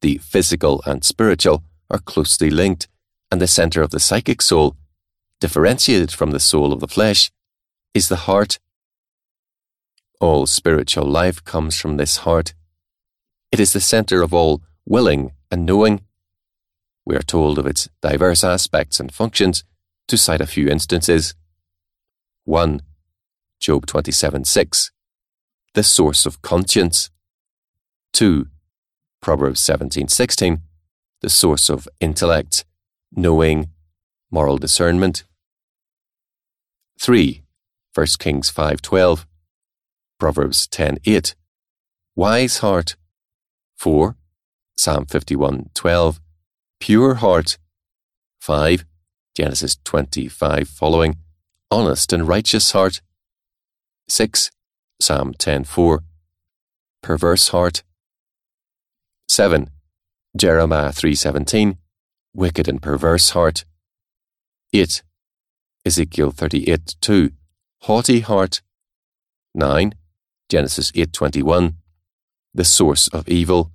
The 0.00 0.18
physical 0.18 0.82
and 0.86 1.04
spiritual 1.04 1.64
are 1.90 1.98
closely 1.98 2.50
linked, 2.50 2.88
and 3.30 3.40
the 3.40 3.46
center 3.46 3.82
of 3.82 3.90
the 3.90 4.00
psychic 4.00 4.42
soul, 4.42 4.76
differentiated 5.40 6.12
from 6.12 6.30
the 6.30 6.40
soul 6.40 6.72
of 6.72 6.80
the 6.80 6.88
flesh, 6.88 7.30
is 7.94 8.08
the 8.08 8.24
heart 8.28 8.58
all 10.22 10.46
spiritual 10.46 11.04
life 11.04 11.44
comes 11.44 11.76
from 11.76 11.96
this 11.96 12.18
heart. 12.18 12.54
It 13.50 13.58
is 13.58 13.72
the 13.72 13.80
center 13.80 14.22
of 14.22 14.32
all 14.32 14.62
willing 14.86 15.32
and 15.50 15.66
knowing. 15.66 16.02
We 17.04 17.16
are 17.16 17.22
told 17.22 17.58
of 17.58 17.66
its 17.66 17.88
diverse 18.00 18.44
aspects 18.44 19.00
and 19.00 19.12
functions, 19.12 19.64
to 20.06 20.16
cite 20.16 20.40
a 20.40 20.46
few 20.46 20.68
instances. 20.68 21.34
1. 22.44 22.80
Job 23.60 23.86
27 23.86 24.44
6. 24.44 24.90
The 25.74 25.82
source 25.82 26.26
of 26.26 26.42
conscience. 26.42 27.10
2. 28.12 28.46
Proverbs 29.20 29.60
17 29.60 30.08
16. 30.08 30.62
The 31.20 31.30
source 31.30 31.70
of 31.70 31.88
intellect, 32.00 32.64
knowing, 33.12 33.68
moral 34.30 34.58
discernment. 34.58 35.24
3. 37.00 37.42
1 37.94 38.06
Kings 38.18 38.50
5 38.50 38.82
12 38.82 39.26
Proverbs 40.22 40.68
10:8. 40.68 41.34
Wise 42.14 42.58
heart. 42.58 42.94
4. 43.76 44.16
Psalm 44.76 45.04
51:12. 45.06 46.20
Pure 46.78 47.14
heart. 47.16 47.58
5. 48.40 48.84
Genesis 49.34 49.78
25 49.84 50.68
following. 50.68 51.16
Honest 51.72 52.12
and 52.12 52.28
righteous 52.28 52.72
heart. 52.72 53.00
6. 54.06 54.50
Psalm 55.00 55.32
10:4. 55.32 56.00
Perverse 57.02 57.48
heart. 57.48 57.82
7. 59.26 59.70
Jeremiah 60.36 60.92
3:17. 60.92 61.78
Wicked 62.34 62.68
and 62.68 62.82
perverse 62.82 63.30
heart. 63.30 63.64
8. 64.74 65.02
Ezekiel 65.86 66.30
38:2. 66.30 67.32
Haughty 67.84 68.20
heart. 68.20 68.60
9. 69.54 69.94
Genesis 70.50 70.92
8:21, 70.94 71.76
the 72.52 72.66
source 72.66 73.08
of 73.08 73.26
evil. 73.30 73.72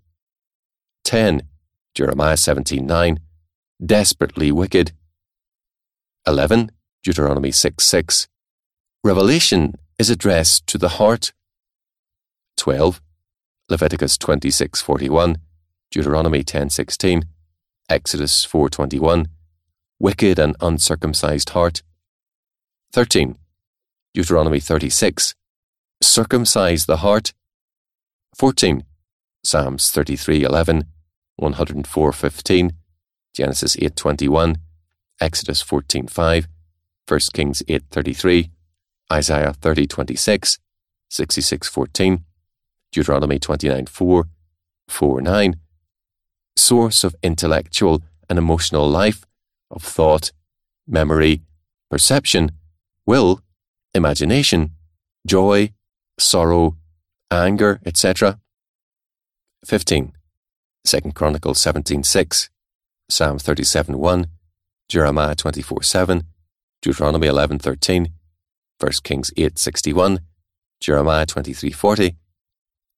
10. 1.03 1.49
Jeremiah 1.95 2.38
17:9, 2.38 3.17
desperately 3.83 4.51
wicked. 4.51 4.91
11. 6.27 6.77
Deuteronomy 7.03 7.51
6:6, 7.51 7.81
6, 7.81 8.27
revelation 9.03 9.75
is 9.97 10.10
addressed 10.10 10.67
to 10.67 10.77
the 10.77 10.89
heart. 10.99 11.33
12. 12.57 13.01
Leviticus 13.69 14.17
26:41, 14.17 15.38
Deuteronomy 15.91 16.43
10:16, 16.43 17.23
Exodus 17.89 18.45
4:21, 18.45 19.27
wicked 19.99 20.39
and 20.39 20.55
uncircumcised 20.62 21.49
heart. 21.49 21.83
13. 22.91 23.38
Deuteronomy 24.13 24.60
36, 24.60 25.36
circumcise 26.01 26.86
the 26.86 26.97
heart. 26.97 27.33
14. 28.36 28.83
Psalms 29.43 29.91
33:11, 29.91 30.88
104:15, 31.39 32.71
Genesis 33.33 33.75
8:21, 33.77 34.57
Exodus 35.19 35.62
14:5, 35.62 36.47
1 37.08 37.20
Kings 37.34 37.63
8:33, 37.67 38.50
Isaiah 39.12 39.54
30:26, 39.54 40.60
66:14, 41.10 42.24
Deuteronomy 42.91 43.39
29:4, 43.39 44.30
4:9. 44.89 45.56
Source 46.58 47.04
of 47.04 47.15
intellectual 47.24 48.04
and 48.30 48.38
emotional 48.38 48.89
life, 48.89 49.26
of 49.72 49.84
thought, 49.84 50.32
memory, 50.86 51.41
perception, 51.89 52.52
will, 53.06 53.41
imagination, 53.93 54.72
joy, 55.26 55.72
sorrow, 56.20 56.76
anger, 57.32 57.80
etc. 57.86 58.39
15. 59.65 60.13
2 60.86 61.12
Chronicles 61.13 61.60
17.6, 61.60 62.50
Psalm 63.10 63.38
37.1, 63.38 64.26
Jeremiah 64.89 65.36
24.7, 65.36 66.24
Deuteronomy 66.82 67.28
11.13, 67.28 68.12
1 68.80 68.92
Kings 69.04 69.32
8.61, 69.38 70.20
Jeremiah 70.80 71.26
23.40, 71.26 72.16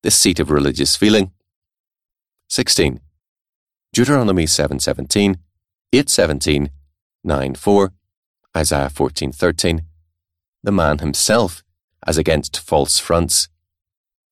the 0.04 0.12
seat 0.12 0.40
of 0.40 0.52
religious 0.52 0.96
feeling. 0.96 1.32
16. 2.50 3.00
Deuteronomy 3.94 4.46
7.17, 4.46 5.38
8.17, 5.94 6.70
9.4, 7.26 7.90
Isaiah 8.56 8.90
14.13, 8.90 9.82
the 10.64 10.72
man 10.72 11.00
himself 11.00 11.64
as 12.06 12.18
against 12.18 12.60
false 12.60 13.00
fronts. 13.00 13.50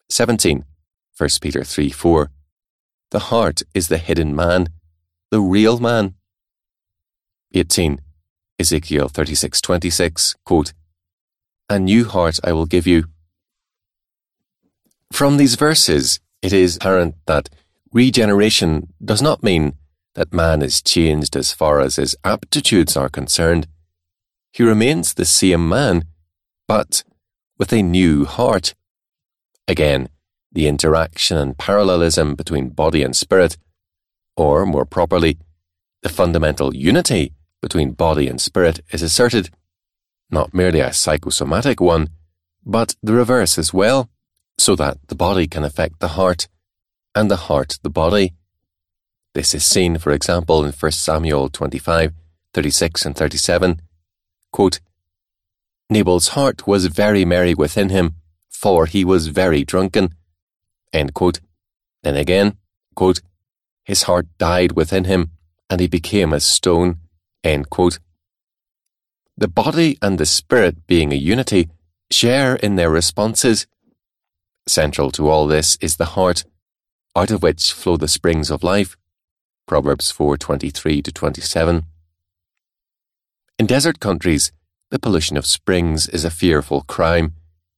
17. 0.09 0.65
1 1.17 1.29
Peter 1.41 1.63
3 1.63 1.89
4. 1.89 2.31
The 3.11 3.19
heart 3.19 3.61
is 3.73 3.87
the 3.87 3.97
hidden 3.97 4.35
man, 4.35 4.67
the 5.31 5.39
real 5.39 5.79
man. 5.79 6.15
18. 7.53 8.01
Ezekiel 8.59 9.07
36:26, 9.07 10.35
quote, 10.43 10.73
A 11.69 11.77
new 11.77 12.05
heart 12.05 12.39
I 12.43 12.53
will 12.53 12.65
give 12.65 12.87
you. 12.87 13.05
From 15.11 15.37
these 15.37 15.55
verses, 15.55 16.19
it 16.41 16.51
is 16.51 16.77
apparent 16.77 17.15
that 17.27 17.49
regeneration 17.91 18.93
does 19.03 19.21
not 19.21 19.43
mean 19.43 19.75
that 20.15 20.33
man 20.33 20.63
is 20.63 20.81
changed 20.81 21.35
as 21.35 21.53
far 21.53 21.79
as 21.79 21.97
his 21.97 22.15
aptitudes 22.23 22.97
are 22.97 23.09
concerned. 23.09 23.67
He 24.51 24.63
remains 24.63 25.13
the 25.13 25.25
same 25.25 25.69
man, 25.69 26.05
but 26.67 27.03
with 27.59 27.71
a 27.71 27.83
new 27.83 28.25
heart. 28.25 28.73
Again, 29.67 30.09
the 30.51 30.67
interaction 30.67 31.37
and 31.37 31.57
parallelism 31.57 32.33
between 32.33 32.69
body 32.69 33.03
and 33.03 33.15
spirit, 33.15 33.57
or 34.35 34.65
more 34.65 34.85
properly, 34.85 35.37
the 36.01 36.09
fundamental 36.09 36.73
unity 36.75 37.33
between 37.61 37.91
body 37.91 38.27
and 38.27 38.39
spirit 38.39 38.79
is 38.91 39.01
asserted, 39.01 39.49
not 40.29 40.53
merely 40.53 40.79
a 40.79 40.93
psychosomatic 40.93 41.79
one, 41.79 42.09
but 42.65 42.95
the 43.01 43.13
reverse 43.13 43.57
as 43.57 43.73
well, 43.73 44.09
so 44.57 44.75
that 44.75 44.97
the 45.07 45.15
body 45.15 45.47
can 45.47 45.63
affect 45.63 45.99
the 45.99 46.09
heart, 46.09 46.47
and 47.15 47.31
the 47.31 47.43
heart 47.47 47.79
the 47.83 47.89
body. 47.89 48.33
This 49.33 49.53
is 49.53 49.63
seen, 49.63 49.97
for 49.97 50.11
example, 50.11 50.65
in 50.65 50.71
1 50.71 50.91
Samuel 50.91 51.49
25, 51.49 52.13
36 52.53 53.05
and 53.05 53.15
37. 53.15 53.81
Quote, 54.51 54.79
Nabal's 55.89 56.29
heart 56.29 56.67
was 56.67 56.87
very 56.87 57.23
merry 57.23 57.53
within 57.53 57.89
him, 57.89 58.15
for 58.49 58.87
he 58.87 59.05
was 59.05 59.27
very 59.27 59.63
drunken. 59.63 60.15
End 60.91 61.13
quote. 61.13 61.39
Then 62.03 62.15
again, 62.15 62.57
quote, 62.95 63.21
His 63.85 64.03
heart 64.03 64.27
died 64.37 64.73
within 64.73 65.05
him, 65.05 65.31
and 65.69 65.79
he 65.79 65.87
became 65.87 66.33
as 66.33 66.43
stone. 66.43 66.97
The 69.37 69.47
body 69.47 69.97
and 70.01 70.17
the 70.17 70.25
spirit, 70.25 70.87
being 70.87 71.11
a 71.11 71.15
unity, 71.15 71.69
share 72.11 72.55
in 72.55 72.75
their 72.75 72.89
responses. 72.89 73.67
Central 74.67 75.11
to 75.11 75.29
all 75.29 75.47
this 75.47 75.77
is 75.79 75.97
the 75.97 76.13
heart, 76.17 76.43
out 77.15 77.31
of 77.31 77.43
which 77.43 77.71
flow 77.71 77.97
the 77.97 78.07
springs 78.07 78.49
of 78.49 78.63
life. 78.63 78.97
Proverbs 79.67 80.11
4:23 80.11 81.01
to 81.03 81.11
27. 81.11 81.85
In 83.59 83.65
desert 83.65 83.99
countries, 83.99 84.51
the 84.89 84.99
pollution 84.99 85.37
of 85.37 85.45
springs 85.45 86.07
is 86.07 86.23
a 86.23 86.31
fearful 86.31 86.81
crime, 86.81 87.35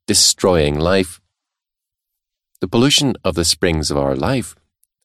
destroying 0.07 0.79
life. 0.79 1.19
The 2.61 2.67
pollution 2.67 3.15
of 3.23 3.35
the 3.35 3.45
springs 3.45 3.89
of 3.89 3.97
our 3.97 4.15
life 4.15 4.55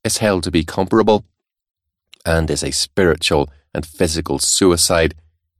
is 0.04 0.18
held 0.18 0.42
to 0.44 0.50
be 0.50 0.64
comparable 0.64 1.24
and 2.26 2.50
is 2.50 2.62
a 2.62 2.70
spiritual 2.70 3.48
and 3.74 3.84
physical 3.84 4.38
suicide 4.38 5.14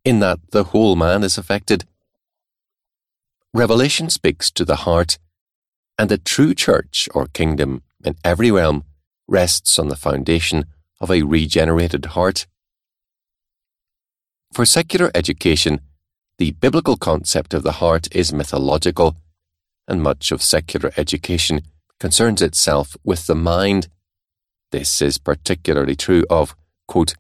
in 0.04 0.20
that 0.20 0.38
the 0.50 0.64
whole 0.64 0.96
man 0.96 1.24
is 1.24 1.36
affected. 1.36 1.84
Revelation 3.52 4.10
speaks 4.10 4.50
to 4.50 4.64
the 4.64 4.76
heart, 4.76 5.18
and 5.98 6.08
the 6.08 6.18
true 6.18 6.54
church 6.54 7.08
or 7.14 7.26
kingdom 7.26 7.82
in 8.04 8.16
every 8.24 8.50
realm 8.50 8.84
rests 9.26 9.78
on 9.78 9.88
the 9.88 9.96
foundation 9.96 10.66
of 11.00 11.10
a 11.10 11.22
regenerated 11.22 12.06
heart. 12.06 12.46
For 14.52 14.64
secular 14.64 15.10
education, 15.14 15.80
the 16.38 16.52
biblical 16.52 16.96
concept 16.96 17.54
of 17.54 17.62
the 17.62 17.72
heart 17.72 18.08
is 18.14 18.32
mythological, 18.32 19.16
and 19.86 20.02
much 20.02 20.32
of 20.32 20.42
secular 20.42 20.92
education 20.96 21.62
concerns 22.00 22.42
itself 22.42 22.96
with 23.04 23.26
the 23.26 23.34
mind. 23.34 23.88
This 24.72 25.00
is 25.00 25.18
particularly 25.18 25.94
true 25.96 26.24
of, 26.28 26.56
quote, 26.88 27.14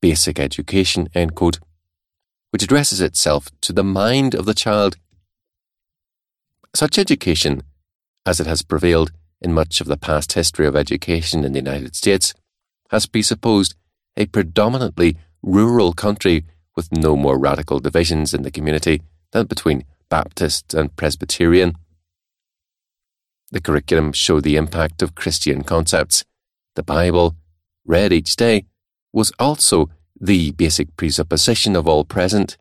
basic 0.00 0.38
education, 0.38 1.08
end 1.14 1.34
quote, 1.34 1.58
which 2.50 2.62
addresses 2.62 3.00
itself 3.00 3.48
to 3.60 3.72
the 3.72 3.84
mind 3.84 4.34
of 4.34 4.46
the 4.46 4.54
child. 4.54 4.96
Such 6.74 6.98
education, 6.98 7.62
as 8.24 8.40
it 8.40 8.46
has 8.46 8.62
prevailed 8.62 9.12
in 9.40 9.52
much 9.52 9.80
of 9.80 9.86
the 9.86 9.96
past 9.96 10.32
history 10.32 10.66
of 10.66 10.76
education 10.76 11.44
in 11.44 11.52
the 11.52 11.58
United 11.58 11.94
States, 11.96 12.34
has 12.90 13.06
presupposed 13.06 13.74
a 14.16 14.26
predominantly 14.26 15.16
rural 15.42 15.92
country 15.92 16.44
with 16.74 16.92
no 16.92 17.16
more 17.16 17.38
radical 17.38 17.78
divisions 17.80 18.34
in 18.34 18.42
the 18.42 18.50
community 18.50 19.02
than 19.32 19.46
between 19.46 19.84
Baptist 20.08 20.74
and 20.74 20.94
Presbyterian. 20.96 21.74
The 23.50 23.60
curriculum 23.60 24.12
showed 24.12 24.44
the 24.44 24.56
impact 24.56 25.02
of 25.02 25.14
Christian 25.14 25.62
concepts. 25.62 26.24
The 26.74 26.82
Bible, 26.82 27.36
read 27.84 28.12
each 28.12 28.36
day, 28.36 28.66
was 29.16 29.32
also 29.38 29.88
the 30.20 30.50
basic 30.52 30.94
presupposition 30.98 31.74
of 31.74 31.88
all 31.88 32.04
present. 32.04 32.58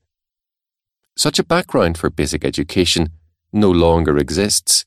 Such 1.17 1.37
a 1.37 1.43
background 1.43 1.97
for 1.97 2.09
basic 2.09 2.45
education 2.45 3.09
no 3.51 3.69
longer 3.69 4.17
exists. 4.17 4.85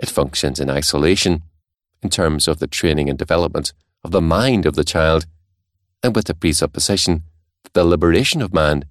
It 0.00 0.10
functions 0.10 0.58
in 0.58 0.68
isolation, 0.68 1.44
in 2.02 2.10
terms 2.10 2.48
of 2.48 2.58
the 2.58 2.66
training 2.66 3.08
and 3.08 3.16
development 3.16 3.72
of 4.02 4.10
the 4.10 4.20
mind 4.20 4.66
of 4.66 4.74
the 4.74 4.82
child, 4.82 5.26
and 6.02 6.16
with 6.16 6.24
the 6.24 6.34
presupposition 6.34 7.22
that 7.62 7.74
the 7.74 7.84
liberation 7.84 8.42
of 8.42 8.52
man 8.52 8.84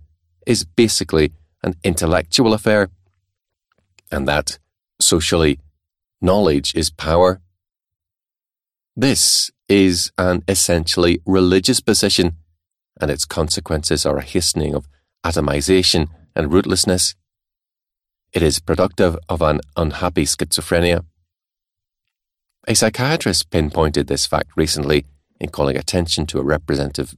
is 0.48 0.64
basically 0.64 1.34
an 1.64 1.76
intellectual 1.84 2.54
affair, 2.54 2.88
and 4.10 4.26
that, 4.26 4.58
socially, 5.02 5.60
knowledge 6.22 6.74
is 6.76 6.90
power. 6.90 7.42
This 8.96 9.52
is 9.70 10.12
an 10.18 10.44
essentially 10.50 11.22
religious 11.26 11.80
position, 11.80 12.36
and 13.00 13.10
its 13.10 13.24
consequences 13.24 14.06
are 14.06 14.18
a 14.18 14.24
hastening 14.24 14.76
of 14.76 14.88
atomization 15.26 16.08
and 16.36 16.52
rootlessness. 16.52 17.16
It 18.34 18.44
is 18.44 18.60
productive 18.60 19.18
of 19.30 19.42
an 19.42 19.62
unhappy 19.78 20.26
schizophrenia. 20.26 21.06
A 22.68 22.76
psychiatrist 22.76 23.50
pinpointed 23.50 24.08
this 24.08 24.26
fact 24.26 24.52
recently 24.58 25.06
in 25.40 25.50
calling 25.50 25.78
attention 25.78 26.26
to 26.28 26.40
a 26.40 26.44
representative 26.44 27.16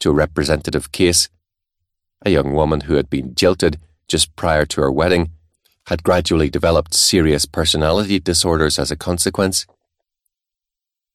to 0.00 0.10
a 0.10 0.14
representative 0.14 0.92
case. 0.92 1.30
A 2.26 2.30
young 2.30 2.52
woman 2.52 2.82
who 2.82 2.94
had 2.94 3.08
been 3.08 3.34
jilted 3.34 3.78
just 4.06 4.36
prior 4.36 4.66
to 4.66 4.82
her 4.82 4.92
wedding 4.92 5.30
had 5.86 6.02
gradually 6.02 6.50
developed 6.50 6.92
serious 6.92 7.46
personality 7.46 8.20
disorders 8.20 8.78
as 8.78 8.90
a 8.90 8.96
consequence. 8.96 9.66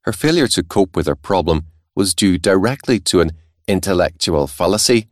Her 0.03 0.13
failure 0.13 0.47
to 0.47 0.63
cope 0.63 0.95
with 0.95 1.07
her 1.07 1.15
problem 1.15 1.65
was 1.95 2.15
due 2.15 2.37
directly 2.37 2.99
to 3.01 3.21
an 3.21 3.31
intellectual 3.67 4.47
fallacy. 4.47 5.07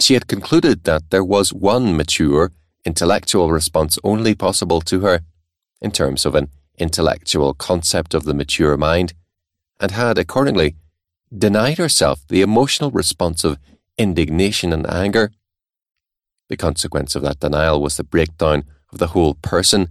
She 0.00 0.14
had 0.14 0.26
concluded 0.26 0.84
that 0.84 1.10
there 1.10 1.24
was 1.24 1.52
one 1.52 1.96
mature, 1.96 2.50
intellectual 2.84 3.52
response 3.52 3.98
only 4.02 4.34
possible 4.34 4.80
to 4.82 5.00
her, 5.00 5.20
in 5.80 5.92
terms 5.92 6.26
of 6.26 6.34
an 6.34 6.48
intellectual 6.78 7.54
concept 7.54 8.14
of 8.14 8.24
the 8.24 8.34
mature 8.34 8.76
mind, 8.76 9.14
and 9.78 9.92
had 9.92 10.18
accordingly 10.18 10.74
denied 11.36 11.78
herself 11.78 12.24
the 12.28 12.42
emotional 12.42 12.90
response 12.90 13.44
of 13.44 13.58
indignation 13.96 14.72
and 14.72 14.88
anger. 14.90 15.30
The 16.48 16.56
consequence 16.56 17.14
of 17.14 17.22
that 17.22 17.40
denial 17.40 17.80
was 17.80 17.96
the 17.96 18.04
breakdown 18.04 18.64
of 18.92 18.98
the 18.98 19.08
whole 19.08 19.34
person. 19.34 19.88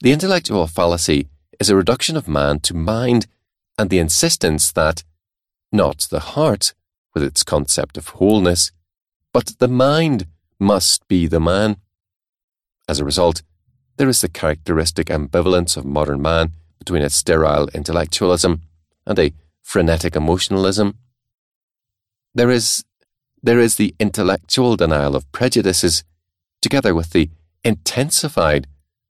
The 0.00 0.12
intellectual 0.12 0.66
fallacy 0.66 1.28
is 1.62 1.70
a 1.70 1.76
reduction 1.76 2.16
of 2.16 2.26
man 2.26 2.58
to 2.58 2.74
mind 2.74 3.28
and 3.78 3.88
the 3.88 4.00
insistence 4.00 4.72
that 4.72 5.04
not 5.70 6.08
the 6.10 6.18
heart, 6.34 6.74
with 7.14 7.22
its 7.22 7.44
concept 7.44 7.96
of 7.96 8.08
wholeness, 8.08 8.72
but 9.32 9.54
the 9.60 9.68
mind 9.68 10.26
must 10.58 11.06
be 11.06 11.28
the 11.28 11.38
man. 11.38 11.76
As 12.88 12.98
a 12.98 13.04
result, 13.04 13.42
there 13.96 14.08
is 14.08 14.20
the 14.20 14.28
characteristic 14.28 15.06
ambivalence 15.06 15.76
of 15.76 15.84
modern 15.84 16.20
man 16.20 16.50
between 16.80 17.02
a 17.02 17.08
sterile 17.08 17.68
intellectualism 17.72 18.62
and 19.06 19.20
a 19.20 19.32
frenetic 19.62 20.16
emotionalism. 20.16 20.98
There 22.34 22.50
is, 22.50 22.84
there 23.40 23.60
is 23.60 23.76
the 23.76 23.94
intellectual 24.00 24.74
denial 24.74 25.14
of 25.14 25.30
prejudices, 25.30 26.02
together 26.60 26.92
with 26.92 27.10
the 27.10 27.30
intensified 27.62 28.66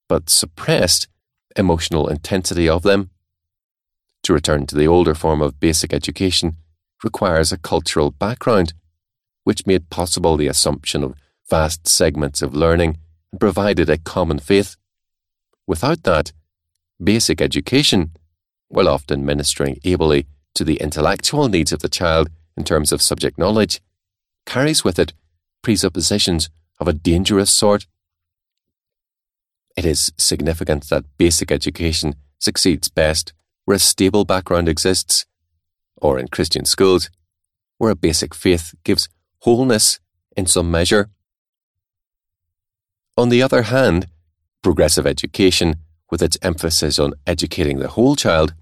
but 0.06 0.28
suppressed 0.28 1.08
emotional 1.56 2.08
intensity 2.08 2.68
of 2.68 2.82
them. 2.82 3.10
To 4.24 4.32
return 4.32 4.66
to 4.66 4.76
the 4.76 4.86
older 4.86 5.14
form 5.14 5.42
of 5.42 5.60
basic 5.60 5.92
education 5.92 6.56
requires 7.02 7.52
a 7.52 7.58
cultural 7.58 8.10
background, 8.10 8.74
which 9.44 9.66
made 9.66 9.90
possible 9.90 10.36
the 10.36 10.46
assumption 10.46 11.02
of 11.02 11.14
vast 11.50 11.88
segments 11.88 12.42
of 12.42 12.54
learning 12.54 12.98
and 13.32 13.40
provided 13.40 13.90
a 13.90 13.98
common 13.98 14.38
faith. 14.38 14.76
Without 15.66 16.04
that, 16.04 16.32
basic 17.02 17.40
education, 17.40 18.12
while 18.68 18.88
often 18.88 19.24
ministering 19.24 19.78
ably 19.84 20.26
to 20.54 20.64
the 20.64 20.76
intellectual 20.76 21.48
needs 21.48 21.72
of 21.72 21.80
the 21.80 21.88
child 21.88 22.28
in 22.56 22.64
terms 22.64 22.92
of 22.92 23.02
subject 23.02 23.38
knowledge, 23.38 23.80
carries 24.46 24.84
with 24.84 24.98
it 24.98 25.12
presuppositions 25.62 26.50
of 26.80 26.88
a 26.88 26.92
dangerous 26.92 27.50
sort. 27.50 27.86
It 29.76 29.84
is 29.84 30.12
significant 30.18 30.88
that 30.90 31.04
basic 31.16 31.50
education 31.50 32.14
succeeds 32.38 32.88
best 32.88 33.32
where 33.64 33.76
a 33.76 33.80
stable 33.80 34.24
background 34.24 34.68
exists, 34.68 35.24
or 35.96 36.18
in 36.18 36.28
Christian 36.28 36.64
schools, 36.64 37.10
where 37.78 37.90
a 37.90 37.96
basic 37.96 38.34
faith 38.34 38.74
gives 38.84 39.08
wholeness 39.40 40.00
in 40.36 40.46
some 40.46 40.70
measure. 40.70 41.10
On 43.16 43.28
the 43.28 43.42
other 43.42 43.62
hand, 43.62 44.06
progressive 44.62 45.06
education, 45.06 45.76
with 46.10 46.22
its 46.22 46.38
emphasis 46.42 46.98
on 46.98 47.14
educating 47.26 47.78
the 47.78 47.88
whole 47.88 48.16
child, 48.16 48.54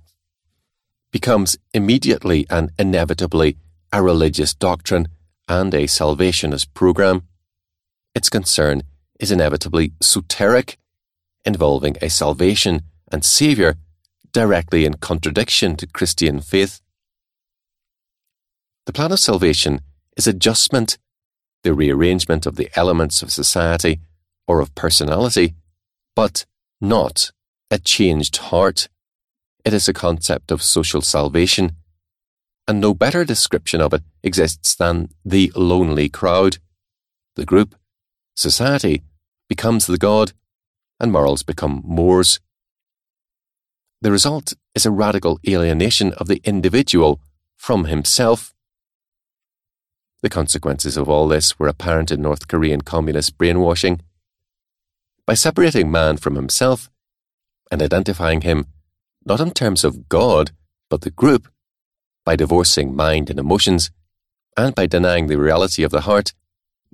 becomes 1.10 1.56
immediately 1.74 2.46
and 2.48 2.70
inevitably 2.78 3.56
a 3.92 4.02
religious 4.02 4.54
doctrine 4.54 5.08
and 5.48 5.74
a 5.74 5.86
salvationist 5.86 6.72
program. 6.74 7.22
Its 8.14 8.30
concern 8.30 8.82
is 9.18 9.32
inevitably 9.32 9.90
soteric, 10.00 10.76
involving 11.44 11.96
a 12.00 12.10
salvation 12.10 12.82
and 13.10 13.24
Saviour 13.24 13.76
directly 14.32 14.84
in 14.84 14.94
contradiction 14.94 15.76
to 15.76 15.86
Christian 15.86 16.40
faith. 16.40 16.80
The 18.86 18.92
plan 18.92 19.12
of 19.12 19.18
salvation 19.18 19.80
is 20.16 20.26
adjustment, 20.26 20.98
the 21.62 21.74
rearrangement 21.74 22.46
of 22.46 22.56
the 22.56 22.70
elements 22.74 23.22
of 23.22 23.32
society 23.32 24.00
or 24.46 24.60
of 24.60 24.74
personality, 24.74 25.54
but 26.16 26.44
not 26.80 27.30
a 27.70 27.78
changed 27.78 28.36
heart. 28.36 28.88
It 29.64 29.74
is 29.74 29.88
a 29.88 29.92
concept 29.92 30.50
of 30.50 30.62
social 30.62 31.02
salvation, 31.02 31.72
and 32.66 32.80
no 32.80 32.94
better 32.94 33.24
description 33.24 33.80
of 33.80 33.92
it 33.92 34.02
exists 34.22 34.74
than 34.74 35.10
the 35.24 35.52
lonely 35.54 36.08
crowd. 36.08 36.58
The 37.36 37.44
group, 37.44 37.74
society, 38.34 39.02
becomes 39.48 39.86
the 39.86 39.98
God, 39.98 40.32
and 41.00 41.10
morals 41.10 41.42
become 41.42 41.82
mores. 41.84 42.38
The 44.02 44.12
result 44.12 44.54
is 44.74 44.86
a 44.86 44.90
radical 44.90 45.40
alienation 45.48 46.12
of 46.14 46.28
the 46.28 46.40
individual 46.44 47.20
from 47.56 47.86
himself. 47.86 48.54
The 50.22 50.28
consequences 50.28 50.96
of 50.96 51.08
all 51.08 51.28
this 51.28 51.58
were 51.58 51.68
apparent 51.68 52.10
in 52.10 52.22
North 52.22 52.48
Korean 52.48 52.82
communist 52.82 53.38
brainwashing. 53.38 54.00
By 55.26 55.34
separating 55.34 55.90
man 55.90 56.18
from 56.18 56.34
himself 56.34 56.90
and 57.70 57.82
identifying 57.82 58.42
him 58.42 58.66
not 59.24 59.40
in 59.40 59.50
terms 59.50 59.84
of 59.84 60.08
God, 60.08 60.52
but 60.88 61.02
the 61.02 61.10
group, 61.10 61.48
by 62.24 62.36
divorcing 62.36 62.94
mind 62.94 63.30
and 63.30 63.38
emotions, 63.38 63.90
and 64.56 64.74
by 64.74 64.86
denying 64.86 65.26
the 65.26 65.38
reality 65.38 65.82
of 65.82 65.90
the 65.90 66.02
heart, 66.02 66.32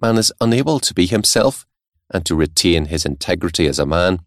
man 0.01 0.19
is 0.19 0.33
unable 0.40 0.79
to 0.81 0.95
be 0.95 1.07
himself 1.07 1.66
and 2.11 2.25
to 2.27 2.35
retain 2.35 2.87
his 2.87 3.05
integrity 3.05 3.66
as 3.66 3.79
a 3.79 3.87
man. 3.87 4.21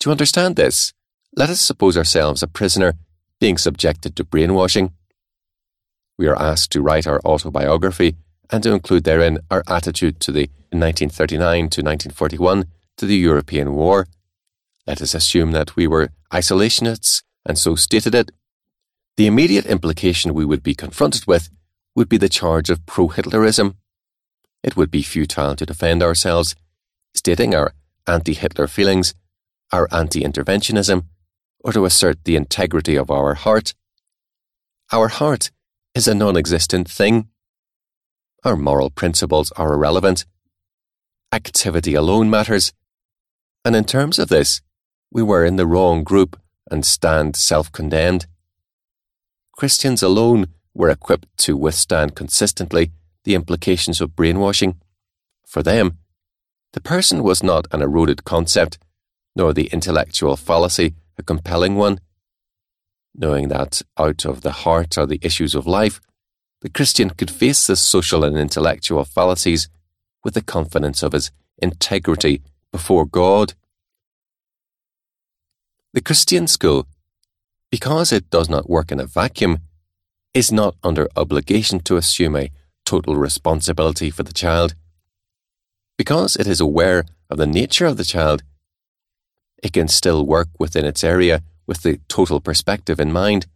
To 0.00 0.10
understand 0.10 0.56
this, 0.56 0.92
let 1.36 1.50
us 1.50 1.60
suppose 1.60 1.96
ourselves 1.96 2.42
a 2.42 2.46
prisoner 2.46 2.94
being 3.40 3.58
subjected 3.58 4.16
to 4.16 4.24
brainwashing. 4.24 4.92
We 6.18 6.26
are 6.26 6.40
asked 6.40 6.72
to 6.72 6.82
write 6.82 7.06
our 7.06 7.20
autobiography 7.24 8.16
and 8.50 8.62
to 8.62 8.72
include 8.72 9.04
therein 9.04 9.38
our 9.50 9.62
attitude 9.68 10.20
to 10.20 10.32
the 10.32 10.50
1939 10.70 11.58
to 11.58 11.82
1941 11.82 12.66
to 12.96 13.06
the 13.06 13.16
European 13.16 13.74
War. 13.74 14.06
Let 14.86 15.00
us 15.00 15.14
assume 15.14 15.52
that 15.52 15.76
we 15.76 15.86
were 15.86 16.10
isolationists 16.32 17.22
and 17.46 17.58
so 17.58 17.74
stated 17.74 18.14
it. 18.14 18.30
The 19.16 19.26
immediate 19.26 19.66
implication 19.66 20.34
we 20.34 20.44
would 20.44 20.62
be 20.62 20.74
confronted 20.74 21.26
with 21.26 21.50
would 21.94 22.08
be 22.08 22.18
the 22.18 22.28
charge 22.28 22.70
of 22.70 22.86
pro 22.86 23.08
Hitlerism. 23.08 23.74
It 24.62 24.76
would 24.76 24.90
be 24.90 25.02
futile 25.02 25.54
to 25.56 25.66
defend 25.66 26.02
ourselves, 26.02 26.54
stating 27.14 27.54
our 27.54 27.72
anti 28.06 28.34
Hitler 28.34 28.66
feelings, 28.66 29.14
our 29.72 29.88
anti 29.92 30.22
interventionism, 30.22 31.04
or 31.60 31.72
to 31.72 31.84
assert 31.84 32.24
the 32.24 32.36
integrity 32.36 32.96
of 32.96 33.10
our 33.10 33.34
heart. 33.34 33.74
Our 34.92 35.08
heart 35.08 35.50
is 35.94 36.08
a 36.08 36.14
non 36.14 36.36
existent 36.36 36.88
thing. 36.88 37.28
Our 38.44 38.56
moral 38.56 38.90
principles 38.90 39.52
are 39.52 39.74
irrelevant. 39.74 40.24
Activity 41.32 41.94
alone 41.94 42.30
matters. 42.30 42.72
And 43.64 43.76
in 43.76 43.84
terms 43.84 44.18
of 44.18 44.28
this, 44.28 44.62
we 45.10 45.22
were 45.22 45.44
in 45.44 45.56
the 45.56 45.66
wrong 45.66 46.04
group 46.04 46.40
and 46.70 46.84
stand 46.84 47.36
self 47.36 47.70
condemned. 47.72 48.26
Christians 49.52 50.02
alone 50.02 50.46
were 50.74 50.90
equipped 50.90 51.26
to 51.38 51.56
withstand 51.56 52.14
consistently 52.14 52.92
the 53.24 53.34
implications 53.34 54.00
of 54.00 54.16
brainwashing. 54.16 54.80
For 55.46 55.62
them, 55.62 55.98
the 56.72 56.80
person 56.80 57.22
was 57.22 57.42
not 57.42 57.66
an 57.72 57.82
eroded 57.82 58.24
concept, 58.24 58.78
nor 59.34 59.52
the 59.52 59.68
intellectual 59.72 60.36
fallacy 60.36 60.94
a 61.18 61.22
compelling 61.22 61.74
one. 61.74 62.00
Knowing 63.14 63.48
that 63.48 63.82
out 63.98 64.24
of 64.24 64.42
the 64.42 64.52
heart 64.52 64.96
are 64.96 65.06
the 65.06 65.18
issues 65.22 65.54
of 65.54 65.66
life, 65.66 66.00
the 66.60 66.68
Christian 66.68 67.10
could 67.10 67.30
face 67.30 67.66
the 67.66 67.76
social 67.76 68.24
and 68.24 68.36
intellectual 68.36 69.04
fallacies 69.04 69.68
with 70.24 70.34
the 70.34 70.42
confidence 70.42 71.02
of 71.02 71.12
his 71.12 71.30
integrity 71.58 72.42
before 72.70 73.04
God. 73.04 73.54
The 75.92 76.00
Christian 76.00 76.46
school, 76.46 76.86
because 77.70 78.12
it 78.12 78.30
does 78.30 78.48
not 78.48 78.68
work 78.68 78.92
in 78.92 79.00
a 79.00 79.06
vacuum, 79.06 79.58
is 80.34 80.52
not 80.52 80.76
under 80.82 81.08
obligation 81.16 81.80
to 81.80 81.96
assume 81.96 82.36
a 82.36 82.50
total 82.88 83.16
responsibility 83.16 84.08
for 84.08 84.22
the 84.22 84.32
child. 84.32 84.74
Because 85.98 86.36
it 86.36 86.46
is 86.46 86.58
aware 86.58 87.04
of 87.28 87.36
the 87.36 87.46
nature 87.46 87.84
of 87.84 87.98
the 87.98 88.10
child, 88.14 88.42
it 89.62 89.74
can 89.74 89.88
still 89.88 90.24
work 90.24 90.48
within 90.58 90.86
its 90.86 91.04
area 91.04 91.42
with 91.66 91.82
the 91.82 92.00
total 92.08 92.40
perspective 92.40 92.98
in 92.98 93.12
mind. 93.12 93.46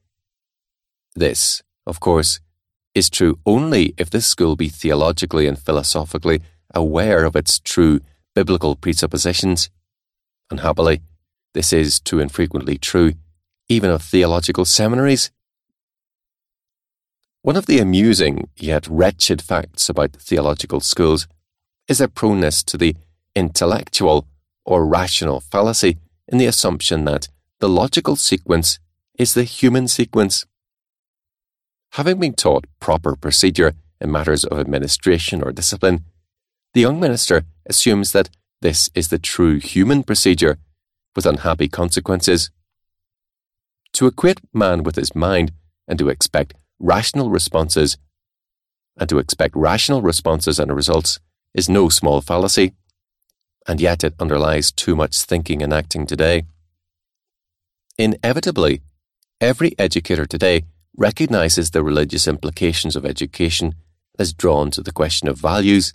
This, 1.14 1.62
of 1.87 1.99
course, 1.99 2.40
is 2.95 3.09
true 3.09 3.38
only 3.47 3.95
if 3.97 4.11
this 4.11 4.27
school 4.27 4.55
be 4.55 4.68
theologically 4.68 5.47
and 5.47 5.59
philosophically 5.59 6.42
aware 6.75 7.25
of 7.25 7.35
its 7.35 7.59
true 7.59 8.01
biblical 8.35 8.77
presuppositions. 8.77 9.71
Unhappily, 10.51 11.01
this 11.55 11.73
is 11.73 12.01
too 12.01 12.21
infrequently 12.21 12.77
true, 12.77 13.14
even 13.66 13.88
of 13.88 14.03
theological 14.03 14.66
seminaries. 14.66 15.31
One 17.42 17.57
of 17.57 17.66
the 17.66 17.81
amusing 17.81 18.48
yet 18.57 18.87
wretched 18.87 19.42
facts 19.42 19.88
about 19.88 20.12
theological 20.12 20.78
schools 20.78 21.26
is 21.88 21.98
their 21.98 22.07
proneness 22.07 22.62
to 22.62 22.76
the 22.76 22.94
intellectual 23.35 24.28
or 24.64 24.87
rational 24.87 25.40
fallacy 25.40 25.98
in 26.28 26.38
the 26.38 26.46
assumption 26.46 27.05
that 27.07 27.26
the 27.59 27.68
logical 27.68 28.14
sequence 28.14 28.78
is 29.18 29.35
the 29.35 29.42
human 29.42 29.88
sequence. 29.88 30.46
Having 31.94 32.20
been 32.20 32.35
taught 32.35 32.66
proper 32.78 33.16
procedure 33.16 33.74
in 34.00 34.12
matters 34.12 34.44
of 34.44 34.61
administration 34.61 35.42
or 35.42 35.50
discipline, 35.50 36.05
the 36.74 36.81
young 36.81 37.00
minister 37.00 37.42
assumes 37.66 38.12
that 38.12 38.31
this 38.61 38.88
is 38.94 39.09
the 39.09 39.18
true 39.18 39.59
human 39.59 40.05
procedure 40.05 40.59
with 41.16 41.26
unhappy 41.26 41.68
consequences. 41.68 42.50
To 43.94 44.07
equate 44.07 44.40
man 44.55 44.85
with 44.85 44.94
his 44.94 45.14
mind 45.16 45.50
and 45.88 45.98
to 45.98 46.09
expect 46.09 46.55
rational 46.83 47.31
responses 47.31 47.97
and 48.99 49.09
to 49.09 49.18
expect 49.18 49.57
rational 49.57 50.03
responses 50.03 50.59
and 50.59 50.75
results 50.75 51.18
is 51.55 51.68
no 51.68 51.88
small 51.88 52.21
fallacy 52.21 52.75
and 53.66 53.81
yet 53.81 54.03
it 54.05 54.14
underlies 54.18 54.73
too 54.73 54.97
much 54.97 55.23
thinking 55.23 55.62
and 55.62 55.73
acting 55.73 56.07
today. 56.07 56.42
Inevitably, 57.99 58.83
every 59.40 59.75
educator 59.79 60.27
today 60.27 60.64
recognizes 60.97 61.71
the 61.71 61.85
religious 61.85 62.27
implications 62.27 62.97
of 62.97 63.07
education 63.07 63.75
as 64.18 64.33
drawn 64.33 64.71
to 64.73 64.83
the 64.83 64.92
question 64.92 65.29
of 65.29 65.38
values, 65.38 65.92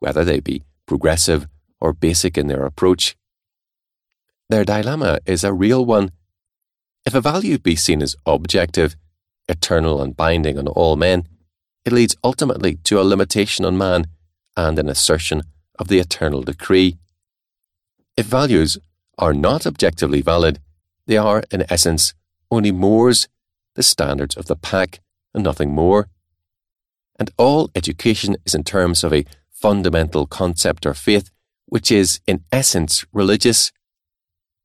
whether 0.00 0.24
they 0.24 0.40
be 0.40 0.62
progressive 0.86 1.46
or 1.80 1.92
basic 1.92 2.38
in 2.38 2.46
their 2.48 2.64
approach. 2.64 3.16
Their 4.48 4.64
dilemma 4.64 5.18
is 5.26 5.44
a 5.44 5.52
real 5.52 5.84
one. 5.84 6.10
If 7.04 7.14
a 7.14 7.20
value 7.20 7.58
be 7.58 7.76
seen 7.76 8.02
as 8.02 8.16
objective, 8.26 8.96
eternal, 9.48 10.02
and 10.02 10.16
binding 10.16 10.58
on 10.58 10.68
all 10.68 10.96
men, 10.96 11.26
it 11.84 11.92
leads 11.92 12.16
ultimately 12.22 12.76
to 12.84 13.00
a 13.00 13.02
limitation 13.02 13.64
on 13.64 13.76
man 13.76 14.06
and 14.56 14.78
an 14.78 14.88
assertion 14.88 15.42
of 15.78 15.88
the 15.88 15.98
eternal 15.98 16.42
decree. 16.42 16.98
If 18.16 18.26
values 18.26 18.78
are 19.18 19.34
not 19.34 19.66
objectively 19.66 20.20
valid, 20.20 20.60
they 21.06 21.16
are, 21.16 21.42
in 21.50 21.64
essence, 21.68 22.14
only 22.50 22.70
mores, 22.70 23.28
the 23.74 23.82
standards 23.82 24.36
of 24.36 24.46
the 24.46 24.56
pack, 24.56 25.00
and 25.34 25.42
nothing 25.42 25.70
more. 25.70 26.08
And 27.18 27.30
all 27.36 27.70
education 27.74 28.36
is 28.44 28.54
in 28.54 28.64
terms 28.64 29.02
of 29.02 29.12
a 29.12 29.24
fundamental 29.50 30.26
concept 30.26 30.86
or 30.86 30.94
faith, 30.94 31.30
which 31.66 31.90
is, 31.90 32.20
in 32.26 32.44
essence, 32.52 33.04
religious. 33.12 33.72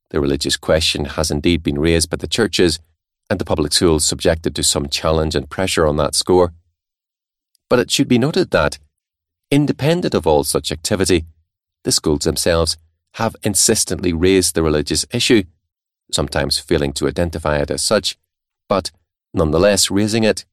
The 0.10 0.20
religious 0.20 0.58
question 0.58 1.06
has 1.06 1.32
indeed 1.32 1.64
been 1.64 1.80
raised 1.80 2.10
by 2.10 2.18
the 2.18 2.28
churches, 2.28 2.80
and 3.30 3.40
the 3.40 3.46
public 3.46 3.74
schools 3.74 4.06
subjected 4.06 4.56
to 4.56 4.64
some 4.64 4.88
challenge 4.88 5.36
and 5.36 5.50
pressure 5.50 5.86
on 5.86 5.98
that 5.98 6.16
score. 6.16 6.54
But 7.70 7.80
it 7.80 7.92
should 7.92 8.08
be 8.08 8.18
noted 8.18 8.52
that, 8.52 8.80
independent 9.52 10.14
of 10.14 10.26
all 10.26 10.44
such 10.44 10.72
activity, 10.72 11.26
the 11.84 11.92
schools 11.92 12.24
themselves 12.24 12.78
have 13.16 13.36
insistently 13.44 14.14
raised 14.14 14.56
the 14.56 14.64
religious 14.64 15.06
issue, 15.12 15.44
sometimes 16.12 16.60
failing 16.60 16.94
to 16.94 17.08
identify 17.08 17.58
it 17.58 17.72
as 17.72 17.82
such, 17.82 18.18
but 18.70 18.92
nonetheless 19.34 19.92
raising 19.92 20.24
it. 20.24 20.46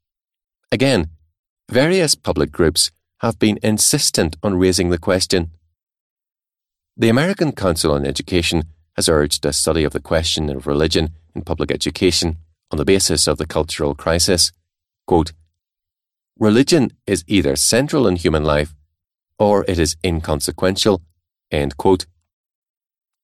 Again, 0.73 1.11
various 1.71 2.15
public 2.15 2.51
groups 2.51 2.91
have 3.21 3.39
been 3.39 3.59
insistent 3.63 4.37
on 4.43 4.59
raising 4.59 4.91
the 4.91 4.99
question. 4.99 5.51
The 6.97 7.09
American 7.09 7.53
Council 7.53 7.93
on 7.93 8.05
Education 8.05 8.65
has 8.97 9.09
urged 9.09 9.45
a 9.47 9.53
study 9.53 9.85
of 9.85 9.93
the 9.93 10.01
question 10.01 10.51
of 10.51 10.67
religion 10.67 11.11
in 11.35 11.43
public 11.43 11.71
education 11.71 12.39
on 12.75 12.79
the 12.79 12.85
basis 12.85 13.29
of 13.29 13.39
the 13.39 13.47
cultural 13.47 13.95
crisis. 13.95 14.51
Quote, 15.07 15.33
Religion 16.41 16.91
is 17.07 17.23
either 17.29 17.55
central 17.55 18.09
in 18.09 18.17
human 18.17 18.43
life 18.43 18.75
or 19.39 19.65
it 19.69 19.79
is 19.79 19.97
inconsequential. 20.03 21.01
End 21.53 21.77
quote. 21.77 22.07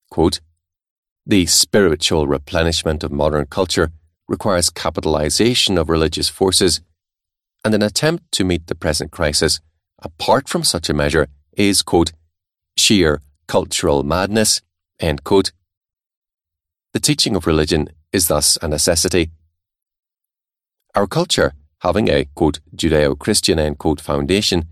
Quote, 0.08 0.38
the 1.26 1.46
spiritual 1.46 2.28
replenishment 2.28 3.02
of 3.02 3.10
modern 3.10 3.46
culture 3.46 3.90
requires 4.28 4.70
capitalization 4.70 5.76
of 5.76 5.90
religious 5.90 6.28
forces, 6.28 6.80
and 7.64 7.74
an 7.74 7.82
attempt 7.82 8.30
to 8.30 8.44
meet 8.44 8.68
the 8.68 8.76
present 8.76 9.10
crisis, 9.10 9.60
apart 10.00 10.48
from 10.48 10.62
such 10.62 10.88
a 10.88 10.94
measure, 10.94 11.26
is, 11.56 11.82
quote, 11.82 12.12
sheer 12.76 13.20
cultural 13.48 14.04
madness, 14.04 14.60
end 15.00 15.24
quote. 15.24 15.50
The 16.92 17.00
teaching 17.00 17.34
of 17.34 17.48
religion 17.48 17.88
is 18.12 18.28
thus 18.28 18.58
a 18.62 18.68
necessity. 18.68 19.30
Our 20.94 21.06
culture, 21.06 21.52
having 21.78 22.08
a, 22.08 22.24
quote, 22.34 22.58
Judeo 22.74 23.16
Christian, 23.18 23.58
end 23.58 23.78
quote, 23.78 24.00
foundation, 24.00 24.64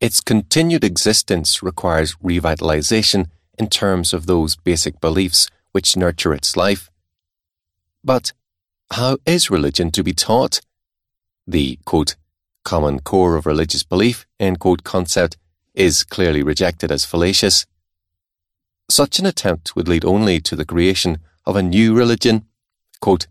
its 0.00 0.20
continued 0.20 0.84
existence 0.84 1.62
requires 1.62 2.14
revitalization 2.16 3.26
in 3.58 3.68
terms 3.68 4.14
of 4.14 4.24
those 4.24 4.56
basic 4.56 5.00
beliefs 5.00 5.48
which 5.72 5.96
nurture 5.96 6.32
its 6.32 6.56
life. 6.56 6.90
But 8.02 8.32
how 8.90 9.18
is 9.26 9.50
religion 9.50 9.90
to 9.90 10.02
be 10.02 10.14
taught? 10.14 10.62
The, 11.46 11.78
quote, 11.84 12.16
common 12.64 13.00
core 13.00 13.36
of 13.36 13.44
religious 13.44 13.82
belief, 13.82 14.26
end 14.38 14.60
quote, 14.60 14.82
concept 14.82 15.36
is 15.74 16.04
clearly 16.04 16.42
rejected 16.42 16.90
as 16.90 17.04
fallacious. 17.04 17.66
Such 18.88 19.18
an 19.18 19.26
attempt 19.26 19.76
would 19.76 19.88
lead 19.88 20.04
only 20.06 20.40
to 20.40 20.56
the 20.56 20.64
creation 20.64 21.18
of 21.44 21.54
a 21.54 21.62
new 21.62 21.94
religion, 21.94 22.46
quote, 23.00 23.26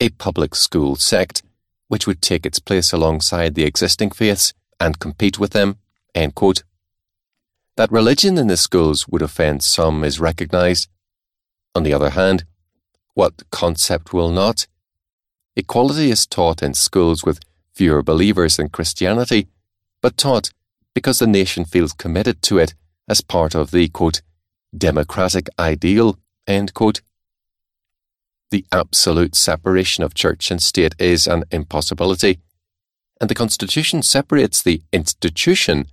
a 0.00 0.10
public 0.10 0.54
school 0.54 0.94
sect, 0.94 1.42
which 1.88 2.06
would 2.06 2.22
take 2.22 2.46
its 2.46 2.58
place 2.58 2.92
alongside 2.92 3.54
the 3.54 3.64
existing 3.64 4.10
faiths 4.10 4.52
and 4.80 4.98
compete 4.98 5.38
with 5.38 5.52
them. 5.52 5.78
That 7.76 7.92
religion 7.92 8.38
in 8.38 8.46
the 8.46 8.56
schools 8.56 9.06
would 9.08 9.22
offend 9.22 9.62
some 9.62 10.02
is 10.02 10.18
recognized. 10.18 10.88
On 11.74 11.82
the 11.82 11.92
other 11.92 12.10
hand, 12.10 12.44
what 13.14 13.50
concept 13.50 14.12
will 14.12 14.30
not? 14.30 14.66
Equality 15.54 16.10
is 16.10 16.26
taught 16.26 16.62
in 16.62 16.74
schools 16.74 17.24
with 17.24 17.40
fewer 17.74 18.02
believers 18.02 18.58
in 18.58 18.68
Christianity, 18.70 19.48
but 20.00 20.16
taught 20.16 20.50
because 20.94 21.18
the 21.18 21.26
nation 21.26 21.64
feels 21.64 21.92
committed 21.92 22.40
to 22.42 22.58
it 22.58 22.74
as 23.08 23.20
part 23.20 23.54
of 23.54 23.70
the, 23.70 23.88
quote, 23.88 24.22
democratic 24.76 25.48
ideal, 25.58 26.18
end 26.46 26.72
quote. 26.72 27.02
The 28.50 28.64
absolute 28.70 29.34
separation 29.34 30.04
of 30.04 30.14
church 30.14 30.50
and 30.50 30.62
state 30.62 30.94
is 30.98 31.26
an 31.26 31.44
impossibility, 31.50 32.38
and 33.20 33.28
the 33.28 33.34
Constitution 33.34 34.02
separates 34.02 34.62
the 34.62 34.82
institution 34.92 35.86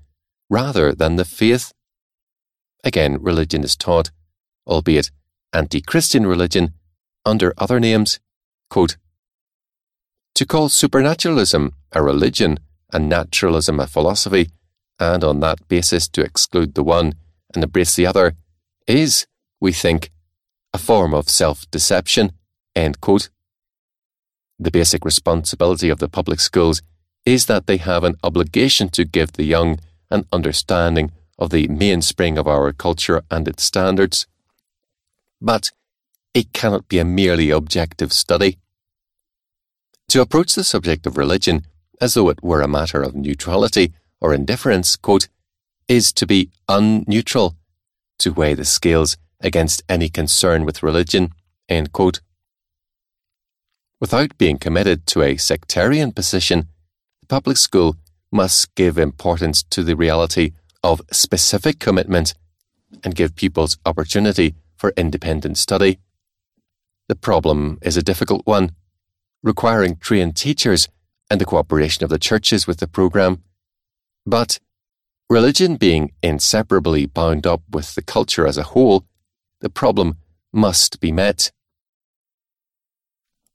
rather 0.50 0.94
than 0.94 1.16
the 1.16 1.26
faith. 1.26 1.74
Again, 2.84 3.18
religion 3.22 3.63
is 3.63 3.76
taught, 3.76 4.12
albeit 4.68 5.10
anti 5.52 5.82
Christian 5.82 6.28
religion, 6.28 6.74
under 7.26 7.54
other 7.58 7.80
names. 7.80 8.20
Quote, 8.70 8.98
to 10.36 10.46
call 10.46 10.68
supernaturalism 10.70 11.74
a 11.92 12.02
religion 12.02 12.60
and 12.92 13.08
naturalism 13.08 13.80
a 13.80 13.88
philosophy, 13.88 14.50
and 15.00 15.24
on 15.24 15.39
that 15.39 15.68
basis 15.68 16.08
to 16.10 16.22
exclude 16.22 16.74
the 16.74 16.84
one 16.84 17.13
and 17.54 17.63
embrace 17.63 17.96
the 17.96 18.06
other, 18.08 18.36
is, 18.88 19.28
we 19.60 19.72
think, 19.72 20.12
a 20.74 20.78
form 20.78 21.13
of 21.13 21.30
self 21.30 21.70
deception. 21.72 22.32
End 22.76 23.02
quote. 23.02 23.30
The 24.60 24.72
basic 24.72 25.06
responsibility 25.06 25.90
of 25.90 26.00
the 26.00 26.10
public 26.10 26.40
schools 26.40 26.82
is 27.26 27.46
that 27.46 27.68
they 27.68 27.78
have 27.78 28.04
an 28.04 28.16
obligation 28.24 28.90
to 28.90 29.06
give 29.06 29.34
the 29.34 29.44
young 29.44 29.80
an 30.10 30.26
understanding 30.32 31.12
of 31.40 31.50
the 31.50 31.68
mainspring 31.68 32.38
of 32.38 32.48
our 32.48 32.72
culture 32.72 33.24
and 33.32 33.48
its 33.48 33.64
standards. 33.64 34.28
But 35.42 35.72
it 36.34 36.54
cannot 36.54 36.88
be 36.88 37.00
a 37.00 37.06
merely 37.06 37.50
objective 37.50 38.14
study. 38.14 38.58
To 40.10 40.22
approach 40.22 40.56
the 40.56 40.64
subject 40.64 41.06
of 41.06 41.18
religion 41.18 41.66
as 42.02 42.14
though 42.14 42.30
it 42.30 42.44
were 42.44 42.62
a 42.62 42.68
matter 42.68 43.02
of 43.02 43.16
neutrality 43.16 43.94
or 44.20 44.34
indifference, 44.34 44.96
quote, 44.96 45.28
is 45.88 46.14
to 46.14 46.26
be 46.26 46.50
unneutral, 46.70 47.56
to 48.20 48.32
weigh 48.32 48.54
the 48.54 48.66
scales 48.66 49.18
against 49.42 49.84
any 49.90 50.10
concern 50.10 50.66
with 50.66 50.84
religion, 50.84 51.34
end 51.68 51.92
quote. 51.92 52.22
Without 54.04 54.38
being 54.38 54.58
committed 54.58 55.08
to 55.08 55.22
a 55.22 55.38
sectarian 55.38 56.12
position, 56.12 56.68
the 57.22 57.28
public 57.28 57.56
school 57.56 57.96
must 58.34 58.76
give 58.76 58.98
importance 58.98 59.63
to 59.63 59.82
the 59.82 59.96
reality 59.96 60.52
of 60.84 61.02
specific 61.10 61.80
commitment 61.80 62.34
and 63.02 63.16
give 63.16 63.38
pupils 63.38 63.78
opportunity 63.86 64.56
for 64.76 64.92
independent 64.98 65.58
study. 65.58 66.00
The 67.08 67.16
problem 67.16 67.80
is 67.82 67.96
a 67.96 68.04
difficult 68.04 68.46
one, 68.46 68.72
requiring 69.42 69.96
trained 69.96 70.36
teachers 70.36 70.89
and 71.30 71.39
the 71.39 71.46
cooperation 71.46 72.04
of 72.04 72.10
the 72.10 72.20
churches 72.20 72.68
with 72.68 72.80
the 72.80 72.88
programme. 72.88 73.42
But 74.26 74.60
religion 75.30 75.78
being 75.78 76.12
inseparably 76.22 77.06
bound 77.06 77.48
up 77.48 77.62
with 77.72 77.96
the 77.96 78.02
culture 78.02 78.46
as 78.46 78.58
a 78.58 78.63
whole, 78.63 79.06
the 79.62 79.70
problem 79.70 80.18
must 80.52 81.00
be 81.00 81.13
met. 81.13 81.54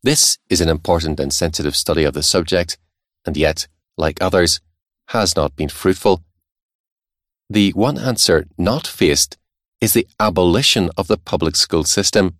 This 0.02 0.38
is 0.48 0.60
an 0.60 0.68
important 0.68 1.18
and 1.18 1.32
sensitive 1.32 1.74
study 1.74 2.04
of 2.04 2.14
the 2.14 2.22
subject, 2.22 2.78
and 3.26 3.36
yet, 3.36 3.66
like 3.96 4.22
others, 4.22 4.60
has 5.08 5.34
not 5.34 5.56
been 5.56 5.68
fruitful. 5.68 6.22
The 7.50 7.72
one 7.72 7.98
answer 7.98 8.46
not 8.56 8.86
faced 8.86 9.36
is 9.80 9.94
the 9.94 10.06
abolition 10.20 10.90
of 10.96 11.08
the 11.08 11.16
public 11.16 11.56
school 11.56 11.84
system. 11.84 12.36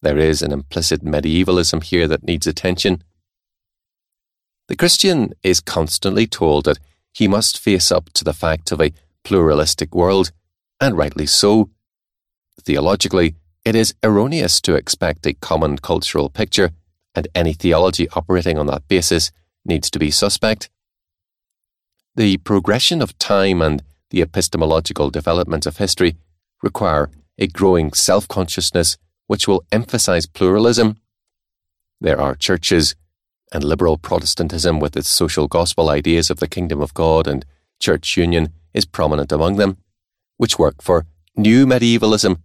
There 0.00 0.18
is 0.18 0.42
an 0.42 0.52
implicit 0.52 1.02
medievalism 1.02 1.82
here 1.82 2.08
that 2.08 2.24
needs 2.24 2.46
attention. 2.46 3.02
The 4.68 4.76
Christian 4.76 5.32
is 5.42 5.60
constantly 5.60 6.26
told 6.26 6.64
that 6.64 6.78
he 7.12 7.28
must 7.28 7.58
face 7.58 7.92
up 7.92 8.10
to 8.14 8.24
the 8.24 8.32
fact 8.32 8.72
of 8.72 8.80
a 8.80 8.92
pluralistic 9.24 9.94
world, 9.94 10.32
and 10.80 10.96
rightly 10.96 11.26
so. 11.26 11.70
Theologically, 12.62 13.34
it 13.64 13.74
is 13.74 13.94
erroneous 14.02 14.60
to 14.62 14.74
expect 14.74 15.26
a 15.26 15.34
common 15.34 15.78
cultural 15.78 16.28
picture, 16.28 16.70
and 17.14 17.28
any 17.34 17.52
theology 17.52 18.08
operating 18.10 18.58
on 18.58 18.66
that 18.66 18.86
basis 18.88 19.30
needs 19.64 19.90
to 19.90 19.98
be 19.98 20.10
suspect. 20.10 20.70
The 22.16 22.38
progression 22.38 23.00
of 23.00 23.16
time 23.18 23.62
and 23.62 23.82
the 24.10 24.20
epistemological 24.20 25.10
development 25.10 25.66
of 25.66 25.78
history 25.78 26.16
require 26.62 27.10
a 27.38 27.46
growing 27.46 27.92
self 27.92 28.28
consciousness 28.28 28.98
which 29.26 29.48
will 29.48 29.64
emphasize 29.72 30.26
pluralism. 30.26 30.96
There 32.00 32.20
are 32.20 32.34
churches, 32.34 32.94
and 33.52 33.62
liberal 33.62 33.96
Protestantism, 33.96 34.80
with 34.80 34.96
its 34.96 35.08
social 35.08 35.46
gospel 35.46 35.88
ideas 35.88 36.30
of 36.30 36.40
the 36.40 36.48
kingdom 36.48 36.80
of 36.80 36.94
God 36.94 37.26
and 37.26 37.44
church 37.80 38.16
union, 38.16 38.48
is 38.74 38.84
prominent 38.84 39.30
among 39.30 39.56
them, 39.56 39.76
which 40.36 40.58
work 40.58 40.82
for 40.82 41.06
new 41.36 41.66
medievalism, 41.66 42.42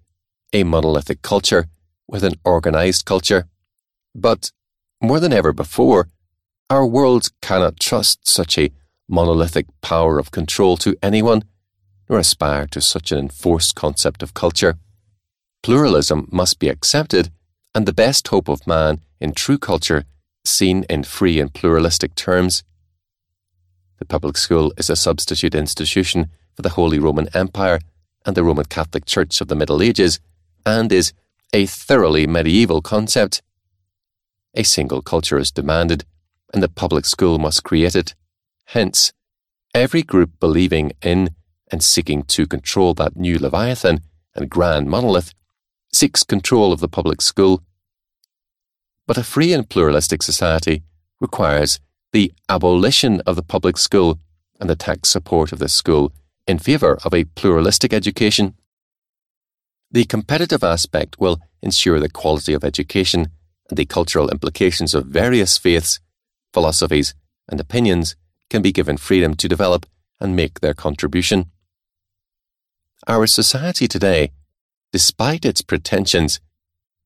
a 0.54 0.64
monolithic 0.64 1.22
culture 1.22 1.68
with 2.08 2.24
an 2.24 2.36
organized 2.43 3.06
culture. 3.06 3.48
But 4.16 4.52
more 5.02 5.20
than 5.20 5.34
ever 5.34 5.54
before, 5.54 6.08
our 6.70 6.86
world 6.86 7.30
cannot 7.41 7.80
trust 7.80 8.28
such 8.28 8.58
a 8.58 8.72
monolithic 9.08 9.68
power 9.82 10.20
of 10.20 10.32
control 10.32 10.78
to 10.78 10.98
anyone, 11.02 11.43
nor 12.10 12.20
aspire 12.20 12.68
to 12.68 12.82
such 12.82 13.12
an 13.12 13.18
enforced 13.18 13.76
concept 13.76 14.24
of 14.24 14.34
culture. 14.34 14.78
Pluralism 15.64 16.28
must 16.32 16.60
be 16.60 16.70
accepted, 16.70 17.32
and 17.74 17.86
the 17.86 17.93
best 17.93 18.28
hope 18.30 18.48
of 18.48 18.68
man 18.68 19.02
in 19.20 19.34
true 19.34 19.58
culture 19.58 20.06
seen 20.45 20.84
in 20.89 21.04
free 21.04 21.39
and 21.39 21.54
pluralistic 21.54 22.16
terms. 22.16 22.64
The 24.00 24.06
public 24.06 24.38
school 24.38 24.74
is 24.78 24.89
a 24.89 24.95
substitute 24.95 25.56
institution 25.56 26.30
for 26.56 26.62
the 26.62 26.70
Holy 26.70 27.00
Roman 27.00 27.28
Empire 27.34 27.80
and 28.26 28.36
the 28.36 28.43
Roman 28.43 28.66
Catholic 28.66 29.06
Church 29.06 29.41
of 29.41 29.48
the 29.48 29.56
Middle 29.56 29.82
Ages, 29.82 30.20
and 30.68 30.91
is 30.91 31.13
a 31.53 31.65
thoroughly 31.65 32.28
medieval 32.28 32.82
concept. 32.82 33.41
A 34.53 34.63
single 34.63 35.01
culture 35.01 35.39
is 35.39 35.49
demanded, 35.49 36.03
and 36.53 36.61
the 36.61 36.68
public 36.68 37.05
school 37.05 37.39
must 37.39 37.63
create 37.63 37.95
it. 37.95 38.13
Hence, 38.65 39.13
every 39.74 40.03
group 40.03 40.32
believing 40.41 40.91
in 41.01 41.30
and 41.72 41.82
seeking 41.82 42.24
to 42.24 42.45
control 42.45 42.93
that 42.95 43.15
new 43.15 43.39
Leviathan 43.39 44.01
and 44.36 44.49
grand 44.49 44.89
monolith, 44.89 45.34
seeks 45.91 46.24
control 46.24 46.74
of 46.74 46.82
the 46.82 46.89
public 46.89 47.22
school. 47.22 47.63
But 49.05 49.18
a 49.18 49.24
free 49.24 49.53
and 49.53 49.70
pluralistic 49.70 50.22
society 50.22 50.84
requires 51.22 51.80
the 52.11 52.34
abolition 52.49 53.22
of 53.22 53.38
the 53.38 53.41
public 53.41 53.78
school 53.78 54.20
and 54.59 54.70
the 54.70 54.76
tax 54.76 55.09
support 55.09 55.53
of 55.53 55.59
the 55.59 55.70
school 55.70 56.11
in 56.45 56.59
favour 56.59 56.97
of 57.05 57.13
a 57.13 57.24
pluralistic 57.24 57.93
education. 57.93 58.53
The 59.90 60.06
competitive 60.06 60.64
aspect 60.64 61.20
will 61.20 61.40
ensure 61.62 62.00
the 62.00 62.10
quality 62.10 62.54
of 62.54 62.64
education 62.64 63.30
and 63.70 63.78
the 63.78 63.86
cultural 63.86 64.30
implications 64.30 64.94
of 64.94 65.06
various 65.06 65.58
faiths, 65.58 66.00
philosophies, 66.54 67.14
and 67.48 67.60
opinions 67.60 68.16
can 68.50 68.62
be 68.62 68.72
given 68.72 68.98
freedom 68.98 69.36
to 69.36 69.48
develop 69.48 69.86
and 70.20 70.36
make 70.36 70.60
their 70.60 70.74
contribution. 70.74 71.52
Our 73.08 73.28
society 73.28 73.88
today, 73.88 74.32
despite 74.92 75.46
its 75.46 75.62
pretensions, 75.62 76.42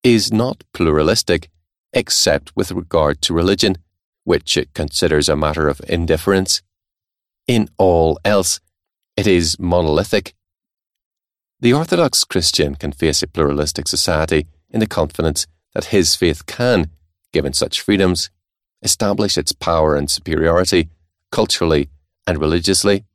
is 0.03 0.31
not 0.31 0.63
pluralistic 0.73 1.49
except 1.93 2.55
with 2.55 2.71
regard 2.71 3.21
to 3.21 3.33
religion, 3.33 3.77
which 4.23 4.57
it 4.57 4.73
considers 4.73 5.29
a 5.29 5.35
matter 5.35 5.67
of 5.67 5.81
indifference. 5.87 6.61
In 7.47 7.69
all 7.77 8.19
else, 8.23 8.59
it 9.17 9.27
is 9.27 9.59
monolithic. 9.59 10.33
The 11.61 11.73
Orthodox 11.73 12.23
Christian 12.23 12.73
can 12.73 12.91
face 12.91 13.21
a 13.21 13.27
pluralistic 13.27 13.87
society 13.87 14.47
in 14.71 14.79
the 14.79 14.87
confidence 14.87 15.45
that 15.75 15.85
his 15.85 16.15
faith 16.15 16.47
can, 16.47 16.89
given 17.31 17.53
such 17.53 17.81
freedoms, 17.81 18.31
establish 18.81 19.37
its 19.37 19.51
power 19.51 19.95
and 19.95 20.09
superiority 20.09 20.89
culturally 21.31 21.89
and 22.25 22.39
religiously. 22.39 23.05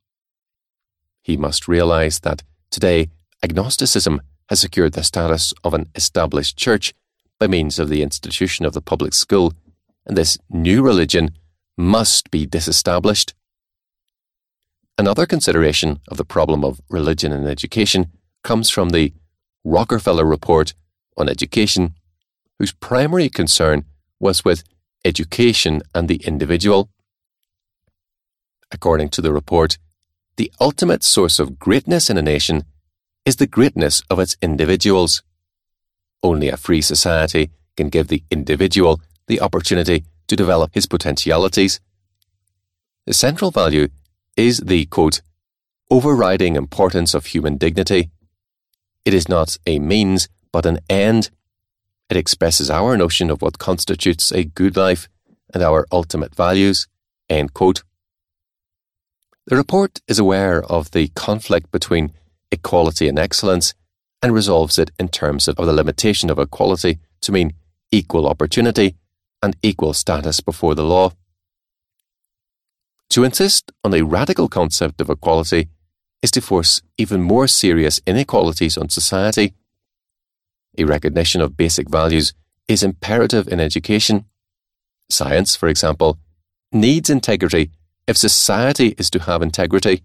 He 1.21 1.35
must 1.35 1.67
realize 1.67 2.21
that 2.21 2.43
today 2.71 3.09
agnosticism 3.43 4.21
has 4.47 4.61
secured 4.61 4.93
the 4.93 5.03
status 5.03 5.53
of 5.65 5.73
an 5.73 5.89
established 5.93 6.55
church 6.55 6.93
by 7.39 7.47
means 7.47 7.79
of 7.79 7.89
the 7.89 8.01
institution 8.01 8.65
of 8.65 8.71
the 8.71 8.81
public 8.81 9.13
school, 9.13 9.53
and 10.05 10.15
this 10.15 10.37
new 10.49 10.81
religion 10.81 11.31
must 11.75 12.31
be 12.31 12.45
disestablished. 12.45 13.33
Another 14.97 15.25
consideration 15.25 15.99
of 16.07 16.15
the 16.15 16.23
problem 16.23 16.63
of 16.63 16.79
religion 16.89 17.33
and 17.33 17.45
education 17.45 18.09
comes 18.43 18.69
from 18.69 18.89
the 18.89 19.13
Rockefeller 19.63 20.25
Report 20.25 20.73
on 21.17 21.29
Education, 21.29 21.95
whose 22.59 22.73
primary 22.73 23.29
concern 23.29 23.85
was 24.19 24.45
with 24.45 24.63
education 25.03 25.81
and 25.93 26.07
the 26.07 26.21
individual. 26.25 26.89
According 28.71 29.09
to 29.09 29.21
the 29.21 29.31
report, 29.31 29.77
the 30.37 30.51
ultimate 30.59 31.03
source 31.03 31.39
of 31.39 31.57
greatness 31.57 32.09
in 32.09 32.17
a 32.17 32.21
nation 32.21 32.63
is 33.25 33.37
the 33.37 33.47
greatness 33.47 34.01
of 34.09 34.19
its 34.19 34.37
individuals. 34.41 35.23
Only 36.23 36.49
a 36.49 36.57
free 36.57 36.81
society 36.81 37.49
can 37.75 37.89
give 37.89 38.07
the 38.07 38.23
individual 38.31 39.01
the 39.27 39.41
opportunity 39.41 40.03
to 40.27 40.35
develop 40.35 40.73
his 40.73 40.85
potentialities. 40.85 41.79
The 43.05 43.13
central 43.13 43.51
value 43.51 43.87
is 44.35 44.59
the 44.59 44.85
quote, 44.85 45.21
overriding 45.89 46.55
importance 46.55 47.13
of 47.13 47.27
human 47.27 47.57
dignity. 47.57 48.09
It 49.07 49.13
is 49.13 49.29
not 49.29 49.55
a 49.65 49.79
means, 49.79 50.27
but 50.51 50.65
an 50.65 50.79
end. 50.89 51.29
It 52.09 52.17
expresses 52.17 52.69
our 52.69 52.97
notion 52.97 53.29
of 53.29 53.41
what 53.41 53.57
constitutes 53.57 54.33
a 54.33 54.43
good 54.43 54.75
life 54.75 55.07
and 55.53 55.63
our 55.63 55.87
ultimate 55.93 56.35
values. 56.35 56.87
End 57.29 57.53
quote. 57.53 57.83
The 59.45 59.55
report 59.55 60.01
is 60.09 60.19
aware 60.19 60.61
of 60.61 60.91
the 60.91 61.07
conflict 61.15 61.71
between 61.71 62.11
equality 62.51 63.07
and 63.07 63.17
excellence 63.17 63.73
and 64.21 64.33
resolves 64.33 64.77
it 64.77 64.91
in 64.99 65.07
terms 65.07 65.47
of 65.47 65.55
the 65.55 65.71
limitation 65.71 66.29
of 66.29 66.37
equality 66.37 66.99
to 67.21 67.31
mean 67.31 67.53
equal 67.93 68.27
opportunity 68.27 68.95
and 69.41 69.55
equal 69.63 69.93
status 69.93 70.41
before 70.41 70.75
the 70.75 70.83
law. 70.83 71.13
To 73.11 73.23
insist 73.23 73.71
on 73.85 73.93
a 73.93 74.01
radical 74.01 74.49
concept 74.49 74.99
of 74.99 75.09
equality 75.09 75.69
is 76.21 76.31
to 76.31 76.41
force 76.41 76.81
even 76.97 77.21
more 77.21 77.47
serious 77.47 78.01
inequalities 78.05 78.77
on 78.77 78.89
society. 78.89 79.53
A 80.77 80.83
recognition 80.83 81.41
of 81.41 81.57
basic 81.57 81.89
values 81.89 82.33
is 82.67 82.83
imperative 82.83 83.47
in 83.47 83.59
education. 83.59 84.25
Science, 85.09 85.55
for 85.55 85.69
example, 85.69 86.17
needs 86.71 87.09
integrity 87.09 87.71
if 88.07 88.17
society 88.17 88.95
is 88.97 89.09
to 89.11 89.19
have 89.19 89.41
integrity. 89.41 90.03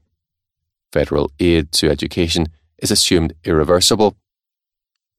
Federal 0.92 1.30
aid 1.40 1.72
to 1.72 1.90
education 1.90 2.48
is 2.78 2.90
assumed 2.90 3.34
irreversible. 3.44 4.16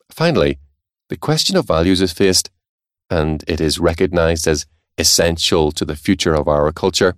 Finally, 0.10 0.60
the 1.10 1.18
question 1.18 1.58
of 1.58 1.66
values 1.66 2.02
is 2.02 2.14
faced, 2.14 2.50
and 3.10 3.44
it 3.48 3.60
is 3.60 3.80
recognized 3.80 4.48
as 4.48 4.66
essential 4.98 5.72
to 5.72 5.86
the 5.86 5.96
future 5.96 6.34
of 6.34 6.48
our 6.48 6.72
culture. 6.72 7.16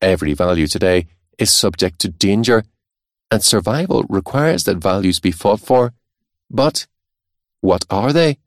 Every 0.00 0.34
value 0.34 0.66
today 0.66 1.06
is 1.38 1.50
subject 1.50 1.98
to 2.00 2.08
danger, 2.08 2.64
and 3.30 3.42
survival 3.42 4.04
requires 4.08 4.64
that 4.64 4.78
values 4.78 5.20
be 5.20 5.30
fought 5.30 5.60
for. 5.60 5.92
But 6.50 6.86
what 7.60 7.84
are 7.90 8.12
they? 8.12 8.38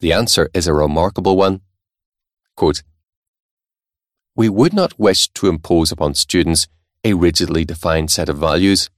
The 0.00 0.12
answer 0.12 0.50
is 0.52 0.66
a 0.66 0.74
remarkable 0.74 1.36
one. 1.36 1.60
Quote, 2.56 2.82
we 4.34 4.48
would 4.50 4.74
not 4.74 4.98
wish 4.98 5.28
to 5.28 5.48
impose 5.48 5.90
upon 5.90 6.14
students 6.14 6.68
a 7.02 7.14
rigidly 7.14 7.64
defined 7.64 8.10
set 8.10 8.28
of 8.28 8.36
values. 8.36 8.90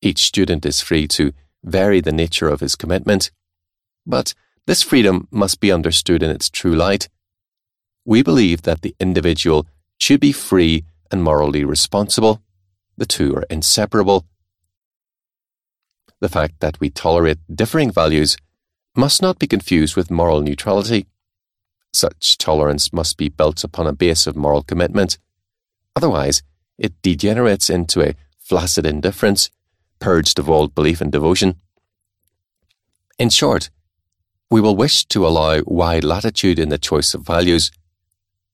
Each 0.00 0.22
student 0.22 0.64
is 0.64 0.80
free 0.80 1.06
to 1.08 1.32
vary 1.62 2.00
the 2.00 2.12
nature 2.12 2.48
of 2.48 2.60
his 2.60 2.74
commitment, 2.74 3.30
but 4.06 4.34
this 4.66 4.82
freedom 4.82 5.28
must 5.30 5.60
be 5.60 5.70
understood 5.70 6.22
in 6.22 6.30
its 6.30 6.48
true 6.48 6.74
light. 6.74 7.08
We 8.06 8.22
believe 8.22 8.62
that 8.62 8.80
the 8.80 8.94
individual 8.98 9.66
should 9.98 10.20
be 10.20 10.32
free 10.32 10.84
and 11.10 11.22
morally 11.22 11.64
responsible. 11.64 12.42
The 12.96 13.06
two 13.06 13.34
are 13.36 13.44
inseparable. 13.50 14.26
The 16.20 16.28
fact 16.28 16.60
that 16.60 16.80
we 16.80 16.90
tolerate 16.90 17.38
differing 17.52 17.90
values 17.90 18.36
must 18.96 19.20
not 19.20 19.38
be 19.38 19.46
confused 19.46 19.96
with 19.96 20.10
moral 20.10 20.40
neutrality. 20.40 21.06
Such 21.92 22.38
tolerance 22.38 22.92
must 22.92 23.16
be 23.16 23.28
built 23.28 23.64
upon 23.64 23.86
a 23.86 23.92
base 23.92 24.26
of 24.26 24.36
moral 24.36 24.62
commitment. 24.62 25.18
Otherwise, 25.96 26.42
it 26.78 27.00
degenerates 27.02 27.70
into 27.70 28.02
a 28.02 28.14
flaccid 28.38 28.86
indifference, 28.86 29.50
purged 30.00 30.38
of 30.38 30.48
all 30.48 30.68
belief 30.68 31.00
and 31.00 31.12
devotion. 31.12 31.60
In 33.18 33.30
short, 33.30 33.70
we 34.50 34.60
will 34.60 34.76
wish 34.76 35.04
to 35.06 35.26
allow 35.26 35.62
wide 35.66 36.04
latitude 36.04 36.58
in 36.58 36.68
the 36.68 36.78
choice 36.78 37.14
of 37.14 37.26
values, 37.26 37.70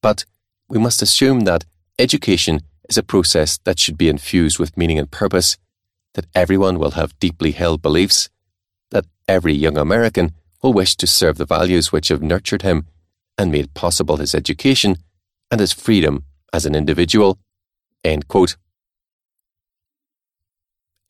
but 0.02 0.24
we 0.68 0.78
must 0.78 1.02
assume 1.02 1.40
that 1.40 1.64
education 1.98 2.60
is 2.88 2.98
a 2.98 3.02
process 3.02 3.58
that 3.64 3.78
should 3.78 3.98
be 3.98 4.08
infused 4.08 4.58
with 4.58 4.76
meaning 4.76 4.98
and 4.98 5.10
purpose, 5.10 5.56
that 6.14 6.26
everyone 6.34 6.78
will 6.78 6.92
have 6.92 7.18
deeply 7.20 7.52
held 7.52 7.82
beliefs, 7.82 8.28
that 8.90 9.06
every 9.28 9.54
young 9.54 9.78
American 9.78 10.32
will 10.62 10.72
wish 10.72 10.96
to 10.96 11.06
serve 11.06 11.38
the 11.38 11.46
values 11.46 11.92
which 11.92 12.08
have 12.08 12.22
nurtured 12.22 12.62
him 12.62 12.86
and 13.38 13.52
made 13.52 13.74
possible 13.74 14.16
his 14.16 14.34
education 14.34 14.96
and 15.50 15.60
his 15.60 15.72
freedom 15.72 16.24
as 16.52 16.66
an 16.66 16.74
individual. 16.74 17.38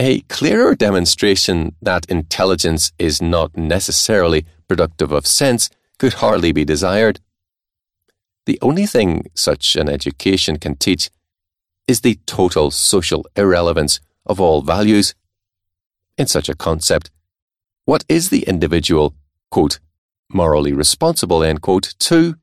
A 0.02 0.20
clearer 0.22 0.74
demonstration 0.74 1.74
that 1.82 2.06
intelligence 2.06 2.92
is 2.98 3.20
not 3.20 3.56
necessarily 3.56 4.46
productive 4.66 5.12
of 5.12 5.26
sense 5.26 5.68
could 5.98 6.14
hardly 6.14 6.52
be 6.52 6.64
desired. 6.64 7.20
The 8.46 8.58
only 8.62 8.86
thing 8.86 9.26
such 9.34 9.76
an 9.76 9.88
education 9.88 10.58
can 10.58 10.76
teach 10.76 11.10
is 11.86 12.00
the 12.00 12.18
total 12.26 12.70
social 12.70 13.26
irrelevance 13.36 14.00
of 14.26 14.40
all 14.40 14.62
values. 14.62 15.14
In 16.16 16.26
such 16.26 16.48
a 16.48 16.54
concept, 16.54 17.10
what 17.84 18.04
is 18.08 18.30
the 18.30 18.42
individual, 18.42 19.14
quote, 19.50 19.80
morally 20.32 20.72
responsible, 20.72 21.42
end 21.42 21.60
quote, 21.62 21.94
to, 21.98 22.36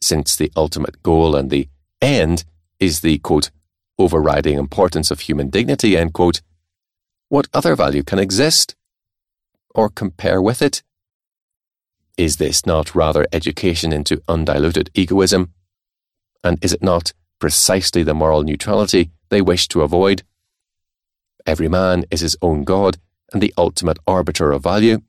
since 0.00 0.36
the 0.36 0.50
ultimate 0.56 1.02
goal 1.02 1.36
and 1.36 1.50
the 1.50 1.68
end 2.00 2.44
is 2.80 3.00
the, 3.00 3.18
quote, 3.18 3.50
overriding 3.98 4.58
importance 4.58 5.10
of 5.10 5.20
human 5.20 5.48
dignity, 5.48 5.96
end 5.96 6.12
quote, 6.12 6.42
what 7.28 7.48
other 7.54 7.76
value 7.76 8.02
can 8.02 8.18
exist 8.18 8.74
or 9.74 9.88
compare 9.88 10.42
with 10.42 10.60
it? 10.60 10.82
Is 12.18 12.36
this 12.36 12.66
not 12.66 12.94
rather 12.94 13.26
education 13.32 13.92
into 13.92 14.22
undiluted 14.28 14.90
egoism? 14.94 15.52
And 16.44 16.62
is 16.62 16.72
it 16.72 16.82
not 16.82 17.12
precisely 17.38 18.02
the 18.02 18.14
moral 18.14 18.42
neutrality 18.42 19.10
they 19.30 19.40
wish 19.40 19.68
to 19.68 19.82
avoid? 19.82 20.22
Every 21.46 21.68
man 21.68 22.04
is 22.10 22.20
his 22.20 22.36
own 22.42 22.64
God 22.64 22.98
and 23.32 23.42
the 23.42 23.54
ultimate 23.56 23.98
arbiter 24.06 24.52
of 24.52 24.62
value. 24.62 25.00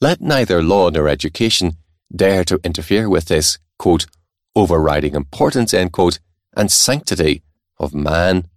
Let 0.00 0.20
neither 0.20 0.62
law 0.62 0.90
nor 0.90 1.08
education 1.08 1.78
dare 2.14 2.44
to 2.44 2.60
interfere 2.62 3.08
with 3.08 3.26
this, 3.26 3.58
quote, 3.78 4.06
overriding 4.54 5.14
importance, 5.14 5.72
end 5.72 5.92
quote, 5.92 6.18
and 6.54 6.70
sanctity 6.70 7.42
of 7.78 7.94
man. 7.94 8.48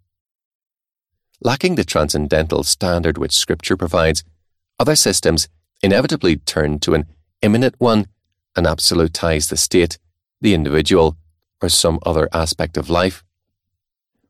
Lacking 1.41 1.76
the 1.76 1.84
transcendental 1.84 2.63
standard 2.63 3.17
which 3.17 3.36
Scripture 3.36 3.78
provides, 3.78 4.23
other 4.80 4.95
systems 4.95 5.47
inevitably 5.86 6.38
turn 6.38 6.79
to 6.79 6.95
an 6.95 7.05
immanent 7.43 7.75
one 7.77 8.07
and 8.55 8.65
absolutize 8.65 9.49
the 9.49 9.55
state, 9.55 9.99
the 10.41 10.55
individual, 10.55 11.15
or 11.61 11.69
some 11.69 11.99
other 12.03 12.27
aspect 12.33 12.75
of 12.75 12.89
life. 12.89 13.23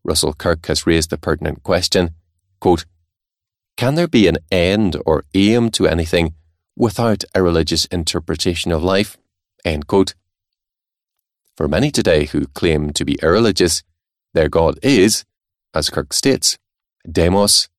Russell 0.03 0.33
Kirk 0.33 0.65
has 0.65 0.85
raised 0.85 1.11
the 1.11 1.17
pertinent 1.17 1.63
question 1.63 2.11
quote, 2.59 2.85
Can 3.77 3.95
there 3.95 4.07
be 4.07 4.27
an 4.27 4.37
end 4.51 4.97
or 5.05 5.23
aim 5.33 5.71
to 5.71 5.87
anything 5.87 6.33
without 6.75 7.23
a 7.33 7.41
religious 7.41 7.85
interpretation 7.85 8.73
of 8.73 8.83
life? 8.83 9.17
End 9.63 9.87
quote. 9.87 10.13
For 11.55 11.69
many 11.69 11.89
today 11.89 12.25
who 12.25 12.47
claim 12.47 12.91
to 12.91 13.05
be 13.05 13.17
irreligious, 13.23 13.81
their 14.33 14.49
God 14.49 14.77
is, 14.83 15.23
as 15.73 15.89
Kirk 15.89 16.11
states, 16.11 16.57
demos. 17.09 17.69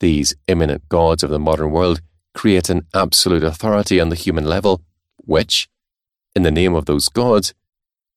These 0.00 0.34
immanent 0.46 0.88
gods 0.88 1.22
of 1.22 1.28
the 1.28 1.38
modern 1.38 1.72
world 1.72 2.00
create 2.34 2.68
an 2.70 2.86
absolute 2.94 3.42
authority 3.42 4.00
on 4.00 4.08
the 4.08 4.16
human 4.16 4.44
level, 4.44 4.82
which, 5.16 5.68
in 6.34 6.42
the 6.42 6.50
name 6.50 6.74
of 6.74 6.86
those 6.86 7.08
gods, 7.08 7.54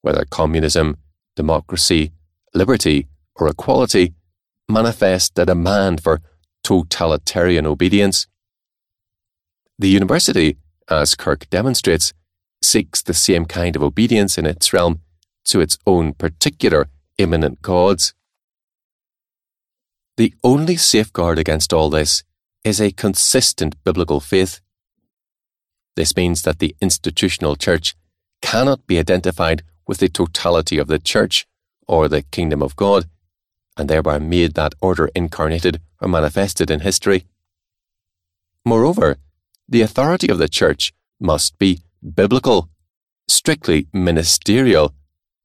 whether 0.02 0.26
communism, 0.26 0.98
democracy, 1.36 2.12
liberty, 2.54 3.08
or 3.36 3.48
equality, 3.48 4.14
manifest 4.70 5.38
a 5.40 5.46
demand 5.46 6.02
for 6.02 6.22
totalitarian 6.64 7.66
obedience. 7.66 8.28
The 9.80 9.90
university, 9.90 10.58
as 10.90 11.16
Kirk 11.16 11.50
demonstrates, 11.50 12.14
seeks 12.62 13.02
the 13.02 13.14
same 13.14 13.46
kind 13.46 13.76
of 13.76 13.84
obedience 13.84 14.38
in 14.38 14.46
its 14.46 14.72
realm 14.72 15.02
to 15.46 15.60
its 15.60 15.78
own 15.88 16.14
particular 16.14 16.88
immanent 17.18 17.62
gods. 17.62 18.14
The 20.18 20.34
only 20.44 20.76
safeguard 20.76 21.40
against 21.40 21.74
all 21.74 21.90
this 21.90 22.24
is 22.64 22.80
a 22.80 22.92
consistent 22.92 23.76
biblical 23.84 24.20
faith. 24.20 24.62
This 25.96 26.16
means 26.16 26.44
that 26.44 26.60
the 26.60 26.76
institutional 26.82 27.56
church 27.56 27.96
cannot 28.42 28.86
be 28.88 28.98
identified 28.98 29.64
with 29.88 30.00
the 30.00 30.10
totality 30.10 30.78
of 30.78 30.88
the 30.88 31.00
church 31.00 31.48
or 31.88 32.08
the 32.08 32.22
kingdom 32.22 32.62
of 32.62 32.76
God, 32.76 33.06
and 33.78 33.90
thereby 33.90 34.20
made 34.20 34.54
that 34.54 34.74
order 34.82 35.10
incarnated 35.16 35.82
or 36.00 36.08
manifested 36.08 36.72
in 36.72 36.82
history. 36.82 37.26
Moreover, 38.64 39.18
the 39.68 39.82
authority 39.82 40.30
of 40.30 40.38
the 40.38 40.48
church 40.48 40.94
must 41.20 41.58
be 41.58 41.82
biblical, 42.16 42.70
strictly 43.28 43.88
ministerial, 43.94 44.94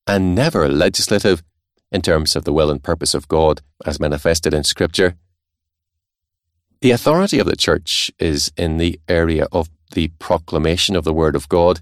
and 0.06 0.34
never 0.34 0.68
legislative 0.68 1.42
in 1.90 2.02
terms 2.02 2.36
of 2.36 2.44
the 2.44 2.52
will 2.52 2.70
and 2.70 2.82
purpose 2.82 3.14
of 3.14 3.28
God 3.28 3.62
as 3.84 4.00
manifested 4.00 4.52
in 4.54 4.64
Scripture. 4.64 5.16
The 6.86 6.92
authority 6.92 7.40
of 7.40 7.48
the 7.48 7.56
Church 7.56 8.12
is 8.20 8.52
in 8.56 8.76
the 8.76 9.00
area 9.08 9.48
of 9.50 9.68
the 9.90 10.06
proclamation 10.20 10.94
of 10.94 11.02
the 11.02 11.12
Word 11.12 11.34
of 11.34 11.48
God, 11.48 11.80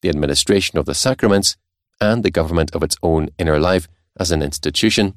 the 0.00 0.08
administration 0.08 0.80
of 0.80 0.84
the 0.84 0.96
sacraments, 0.96 1.56
and 2.00 2.24
the 2.24 2.30
government 2.32 2.74
of 2.74 2.82
its 2.82 2.96
own 3.04 3.28
inner 3.38 3.60
life 3.60 3.86
as 4.18 4.32
an 4.32 4.42
institution. 4.42 5.16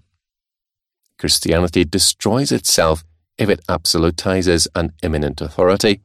Christianity 1.18 1.84
destroys 1.84 2.52
itself 2.52 3.04
if 3.40 3.50
it 3.50 3.66
absolutizes 3.66 4.68
an 4.76 4.94
immanent 5.02 5.42
authority. 5.42 6.02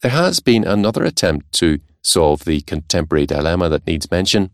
There 0.00 0.10
has 0.10 0.40
been 0.40 0.64
another 0.64 1.04
attempt 1.04 1.52
to 1.60 1.78
solve 2.02 2.44
the 2.44 2.62
contemporary 2.62 3.26
dilemma 3.26 3.68
that 3.68 3.86
needs 3.86 4.10
mention. 4.10 4.50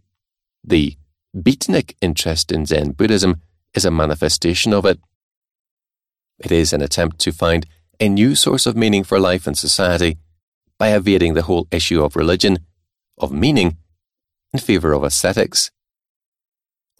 The 0.62 0.98
beatnik 1.34 1.94
interest 2.02 2.52
in 2.52 2.66
Zen 2.66 2.90
Buddhism 2.90 3.40
is 3.72 3.86
a 3.86 3.90
manifestation 3.90 4.74
of 4.74 4.84
it. 4.84 5.00
It 6.38 6.52
is 6.52 6.72
an 6.72 6.82
attempt 6.82 7.18
to 7.20 7.32
find 7.32 7.66
a 8.00 8.08
new 8.08 8.34
source 8.34 8.66
of 8.66 8.76
meaning 8.76 9.04
for 9.04 9.18
life 9.18 9.46
and 9.46 9.58
society 9.58 10.18
by 10.78 10.94
evading 10.94 11.34
the 11.34 11.42
whole 11.42 11.66
issue 11.70 12.02
of 12.02 12.16
religion, 12.16 12.58
of 13.18 13.32
meaning, 13.32 13.78
in 14.52 14.60
favour 14.60 14.92
of 14.92 15.04
aesthetics. 15.04 15.70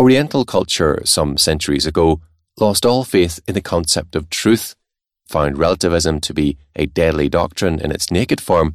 Oriental 0.01 0.45
culture, 0.45 1.01
some 1.05 1.39
centuries 1.39 1.86
ago, 1.86 2.20
lost 2.59 2.84
all 2.84 3.05
faith 3.05 3.41
in 3.47 3.55
the 3.55 3.61
concept 3.61 4.16
of 4.16 4.28
truth 4.30 4.74
found 5.28 5.59
relativism 5.59 6.20
to 6.20 6.34
be 6.34 6.57
a 6.74 6.86
deadly 6.86 7.28
doctrine 7.28 7.78
in 7.78 7.93
its 7.93 8.11
naked 8.11 8.41
form, 8.41 8.74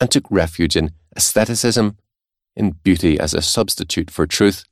and 0.00 0.10
took 0.10 0.24
refuge 0.30 0.74
in 0.74 0.90
aestheticism, 1.16 1.96
in 2.56 2.70
beauty 2.82 3.20
as 3.20 3.34
a 3.34 3.42
substitute 3.42 4.10
for 4.10 4.26
truth. 4.26 4.64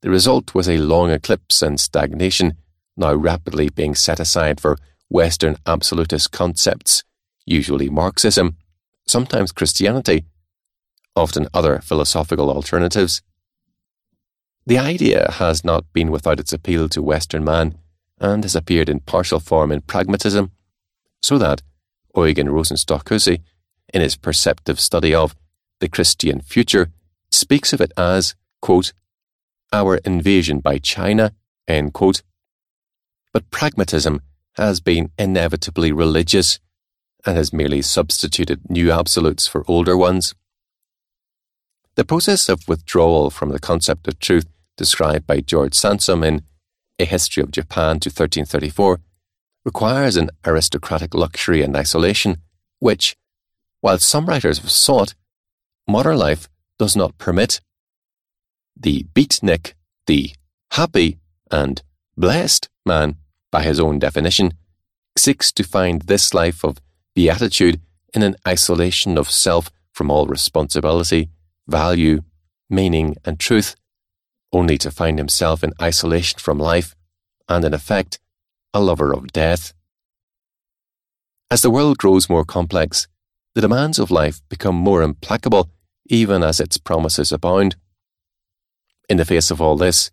The 0.00 0.10
result 0.10 0.54
was 0.54 0.68
a 0.68 0.78
long 0.78 1.10
eclipse 1.10 1.62
and 1.62 1.78
stagnation, 1.78 2.56
now 2.98 3.14
rapidly 3.14 3.68
being 3.68 3.94
set 3.94 4.20
aside 4.20 4.60
for 4.60 4.78
Western 5.08 5.56
absolutist 5.66 6.32
concepts, 6.32 7.04
usually 7.46 7.88
Marxism, 7.88 8.56
sometimes 9.06 9.52
Christianity, 9.52 10.24
often 11.16 11.48
other 11.54 11.80
philosophical 11.80 12.50
alternatives. 12.50 13.22
The 14.66 14.78
idea 14.78 15.30
has 15.32 15.64
not 15.64 15.90
been 15.92 16.10
without 16.10 16.38
its 16.38 16.52
appeal 16.52 16.88
to 16.90 17.02
Western 17.02 17.42
man 17.42 17.78
and 18.20 18.44
has 18.44 18.54
appeared 18.54 18.88
in 18.88 19.00
partial 19.00 19.40
form 19.40 19.72
in 19.72 19.80
pragmatism, 19.80 20.50
so 21.22 21.38
that 21.38 21.62
Eugen 22.14 22.48
Rosenstock-Huessy, 22.48 23.40
in 23.94 24.02
his 24.02 24.16
perceptive 24.16 24.78
study 24.78 25.14
of 25.14 25.34
the 25.80 25.88
Christian 25.88 26.40
future, 26.40 26.90
speaks 27.30 27.72
of 27.72 27.80
it 27.80 27.92
as, 27.96 28.34
quote, 28.60 28.92
our 29.72 29.96
invasion 29.98 30.60
by 30.60 30.78
China, 30.78 31.32
end 31.66 31.92
quote. 31.92 32.22
But 33.38 33.52
pragmatism 33.52 34.20
has 34.54 34.80
been 34.80 35.12
inevitably 35.16 35.92
religious 35.92 36.58
and 37.24 37.36
has 37.36 37.52
merely 37.52 37.82
substituted 37.82 38.68
new 38.68 38.90
absolutes 38.90 39.46
for 39.46 39.62
older 39.68 39.96
ones. 39.96 40.34
The 41.94 42.04
process 42.04 42.48
of 42.48 42.66
withdrawal 42.66 43.30
from 43.30 43.50
the 43.50 43.60
concept 43.60 44.08
of 44.08 44.18
truth 44.18 44.46
described 44.76 45.24
by 45.28 45.38
George 45.38 45.74
Sansom 45.74 46.24
in 46.24 46.42
a 46.98 47.04
History 47.04 47.40
of 47.40 47.52
Japan 47.52 48.00
to 48.00 48.08
1334, 48.08 48.98
requires 49.64 50.16
an 50.16 50.30
aristocratic 50.44 51.14
luxury 51.14 51.62
and 51.62 51.76
isolation, 51.76 52.38
which, 52.80 53.14
while 53.82 53.98
some 53.98 54.26
writers 54.26 54.58
have 54.58 54.72
sought, 54.72 55.14
modern 55.86 56.16
life 56.16 56.48
does 56.76 56.96
not 56.96 57.16
permit. 57.18 57.60
The 58.76 59.06
beatnik, 59.14 59.74
the 60.08 60.32
happy 60.72 61.20
and 61.52 61.80
blessed 62.16 62.68
man, 62.84 63.14
by 63.50 63.62
his 63.62 63.80
own 63.80 63.98
definition, 63.98 64.54
seeks 65.16 65.50
to 65.52 65.62
find 65.62 66.02
this 66.02 66.34
life 66.34 66.64
of 66.64 66.78
beatitude 67.14 67.80
in 68.14 68.22
an 68.22 68.36
isolation 68.46 69.18
of 69.18 69.30
self 69.30 69.70
from 69.92 70.10
all 70.10 70.26
responsibility, 70.26 71.30
value, 71.66 72.22
meaning, 72.70 73.16
and 73.24 73.38
truth 73.38 73.74
only 74.52 74.78
to 74.78 74.90
find 74.90 75.18
himself 75.18 75.62
in 75.62 75.72
isolation 75.80 76.38
from 76.38 76.58
life 76.58 76.94
and, 77.48 77.64
in 77.64 77.74
effect, 77.74 78.18
a 78.72 78.80
lover 78.80 79.12
of 79.12 79.32
death. 79.32 79.72
As 81.50 81.62
the 81.62 81.70
world 81.70 81.98
grows 81.98 82.28
more 82.28 82.44
complex, 82.44 83.08
the 83.54 83.60
demands 83.60 83.98
of 83.98 84.10
life 84.10 84.40
become 84.48 84.74
more 84.74 85.02
implacable 85.02 85.70
even 86.06 86.42
as 86.42 86.60
its 86.60 86.78
promises 86.78 87.32
abound. 87.32 87.76
In 89.08 89.16
the 89.16 89.24
face 89.24 89.50
of 89.50 89.60
all 89.60 89.76
this, 89.76 90.10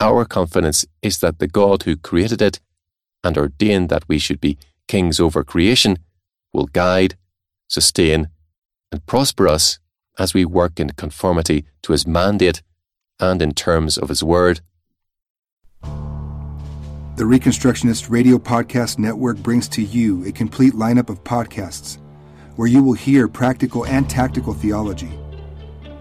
our 0.00 0.24
confidence 0.24 0.86
is 1.02 1.18
that 1.18 1.38
the 1.38 1.48
God 1.48 1.82
who 1.82 1.96
created 1.96 2.40
it 2.40 2.60
and 3.22 3.36
ordained 3.36 3.88
that 3.90 4.08
we 4.08 4.18
should 4.18 4.40
be 4.40 4.58
kings 4.88 5.20
over 5.20 5.44
creation 5.44 5.98
will 6.52 6.66
guide, 6.66 7.16
sustain, 7.68 8.28
and 8.90 9.06
prosper 9.06 9.46
us 9.46 9.78
as 10.18 10.34
we 10.34 10.44
work 10.44 10.80
in 10.80 10.90
conformity 10.90 11.64
to 11.82 11.92
his 11.92 12.06
mandate 12.06 12.62
and 13.20 13.42
in 13.42 13.52
terms 13.52 13.98
of 13.98 14.08
His 14.08 14.24
Word. 14.24 14.60
The 15.82 17.26
Reconstructionist 17.26 18.08
Radio 18.10 18.38
Podcast 18.38 18.98
Network 18.98 19.36
brings 19.38 19.68
to 19.68 19.82
you 19.82 20.24
a 20.26 20.32
complete 20.32 20.72
lineup 20.72 21.10
of 21.10 21.22
podcasts 21.22 21.98
where 22.56 22.68
you 22.68 22.82
will 22.82 22.94
hear 22.94 23.28
practical 23.28 23.84
and 23.86 24.08
tactical 24.08 24.54
theology. 24.54 25.10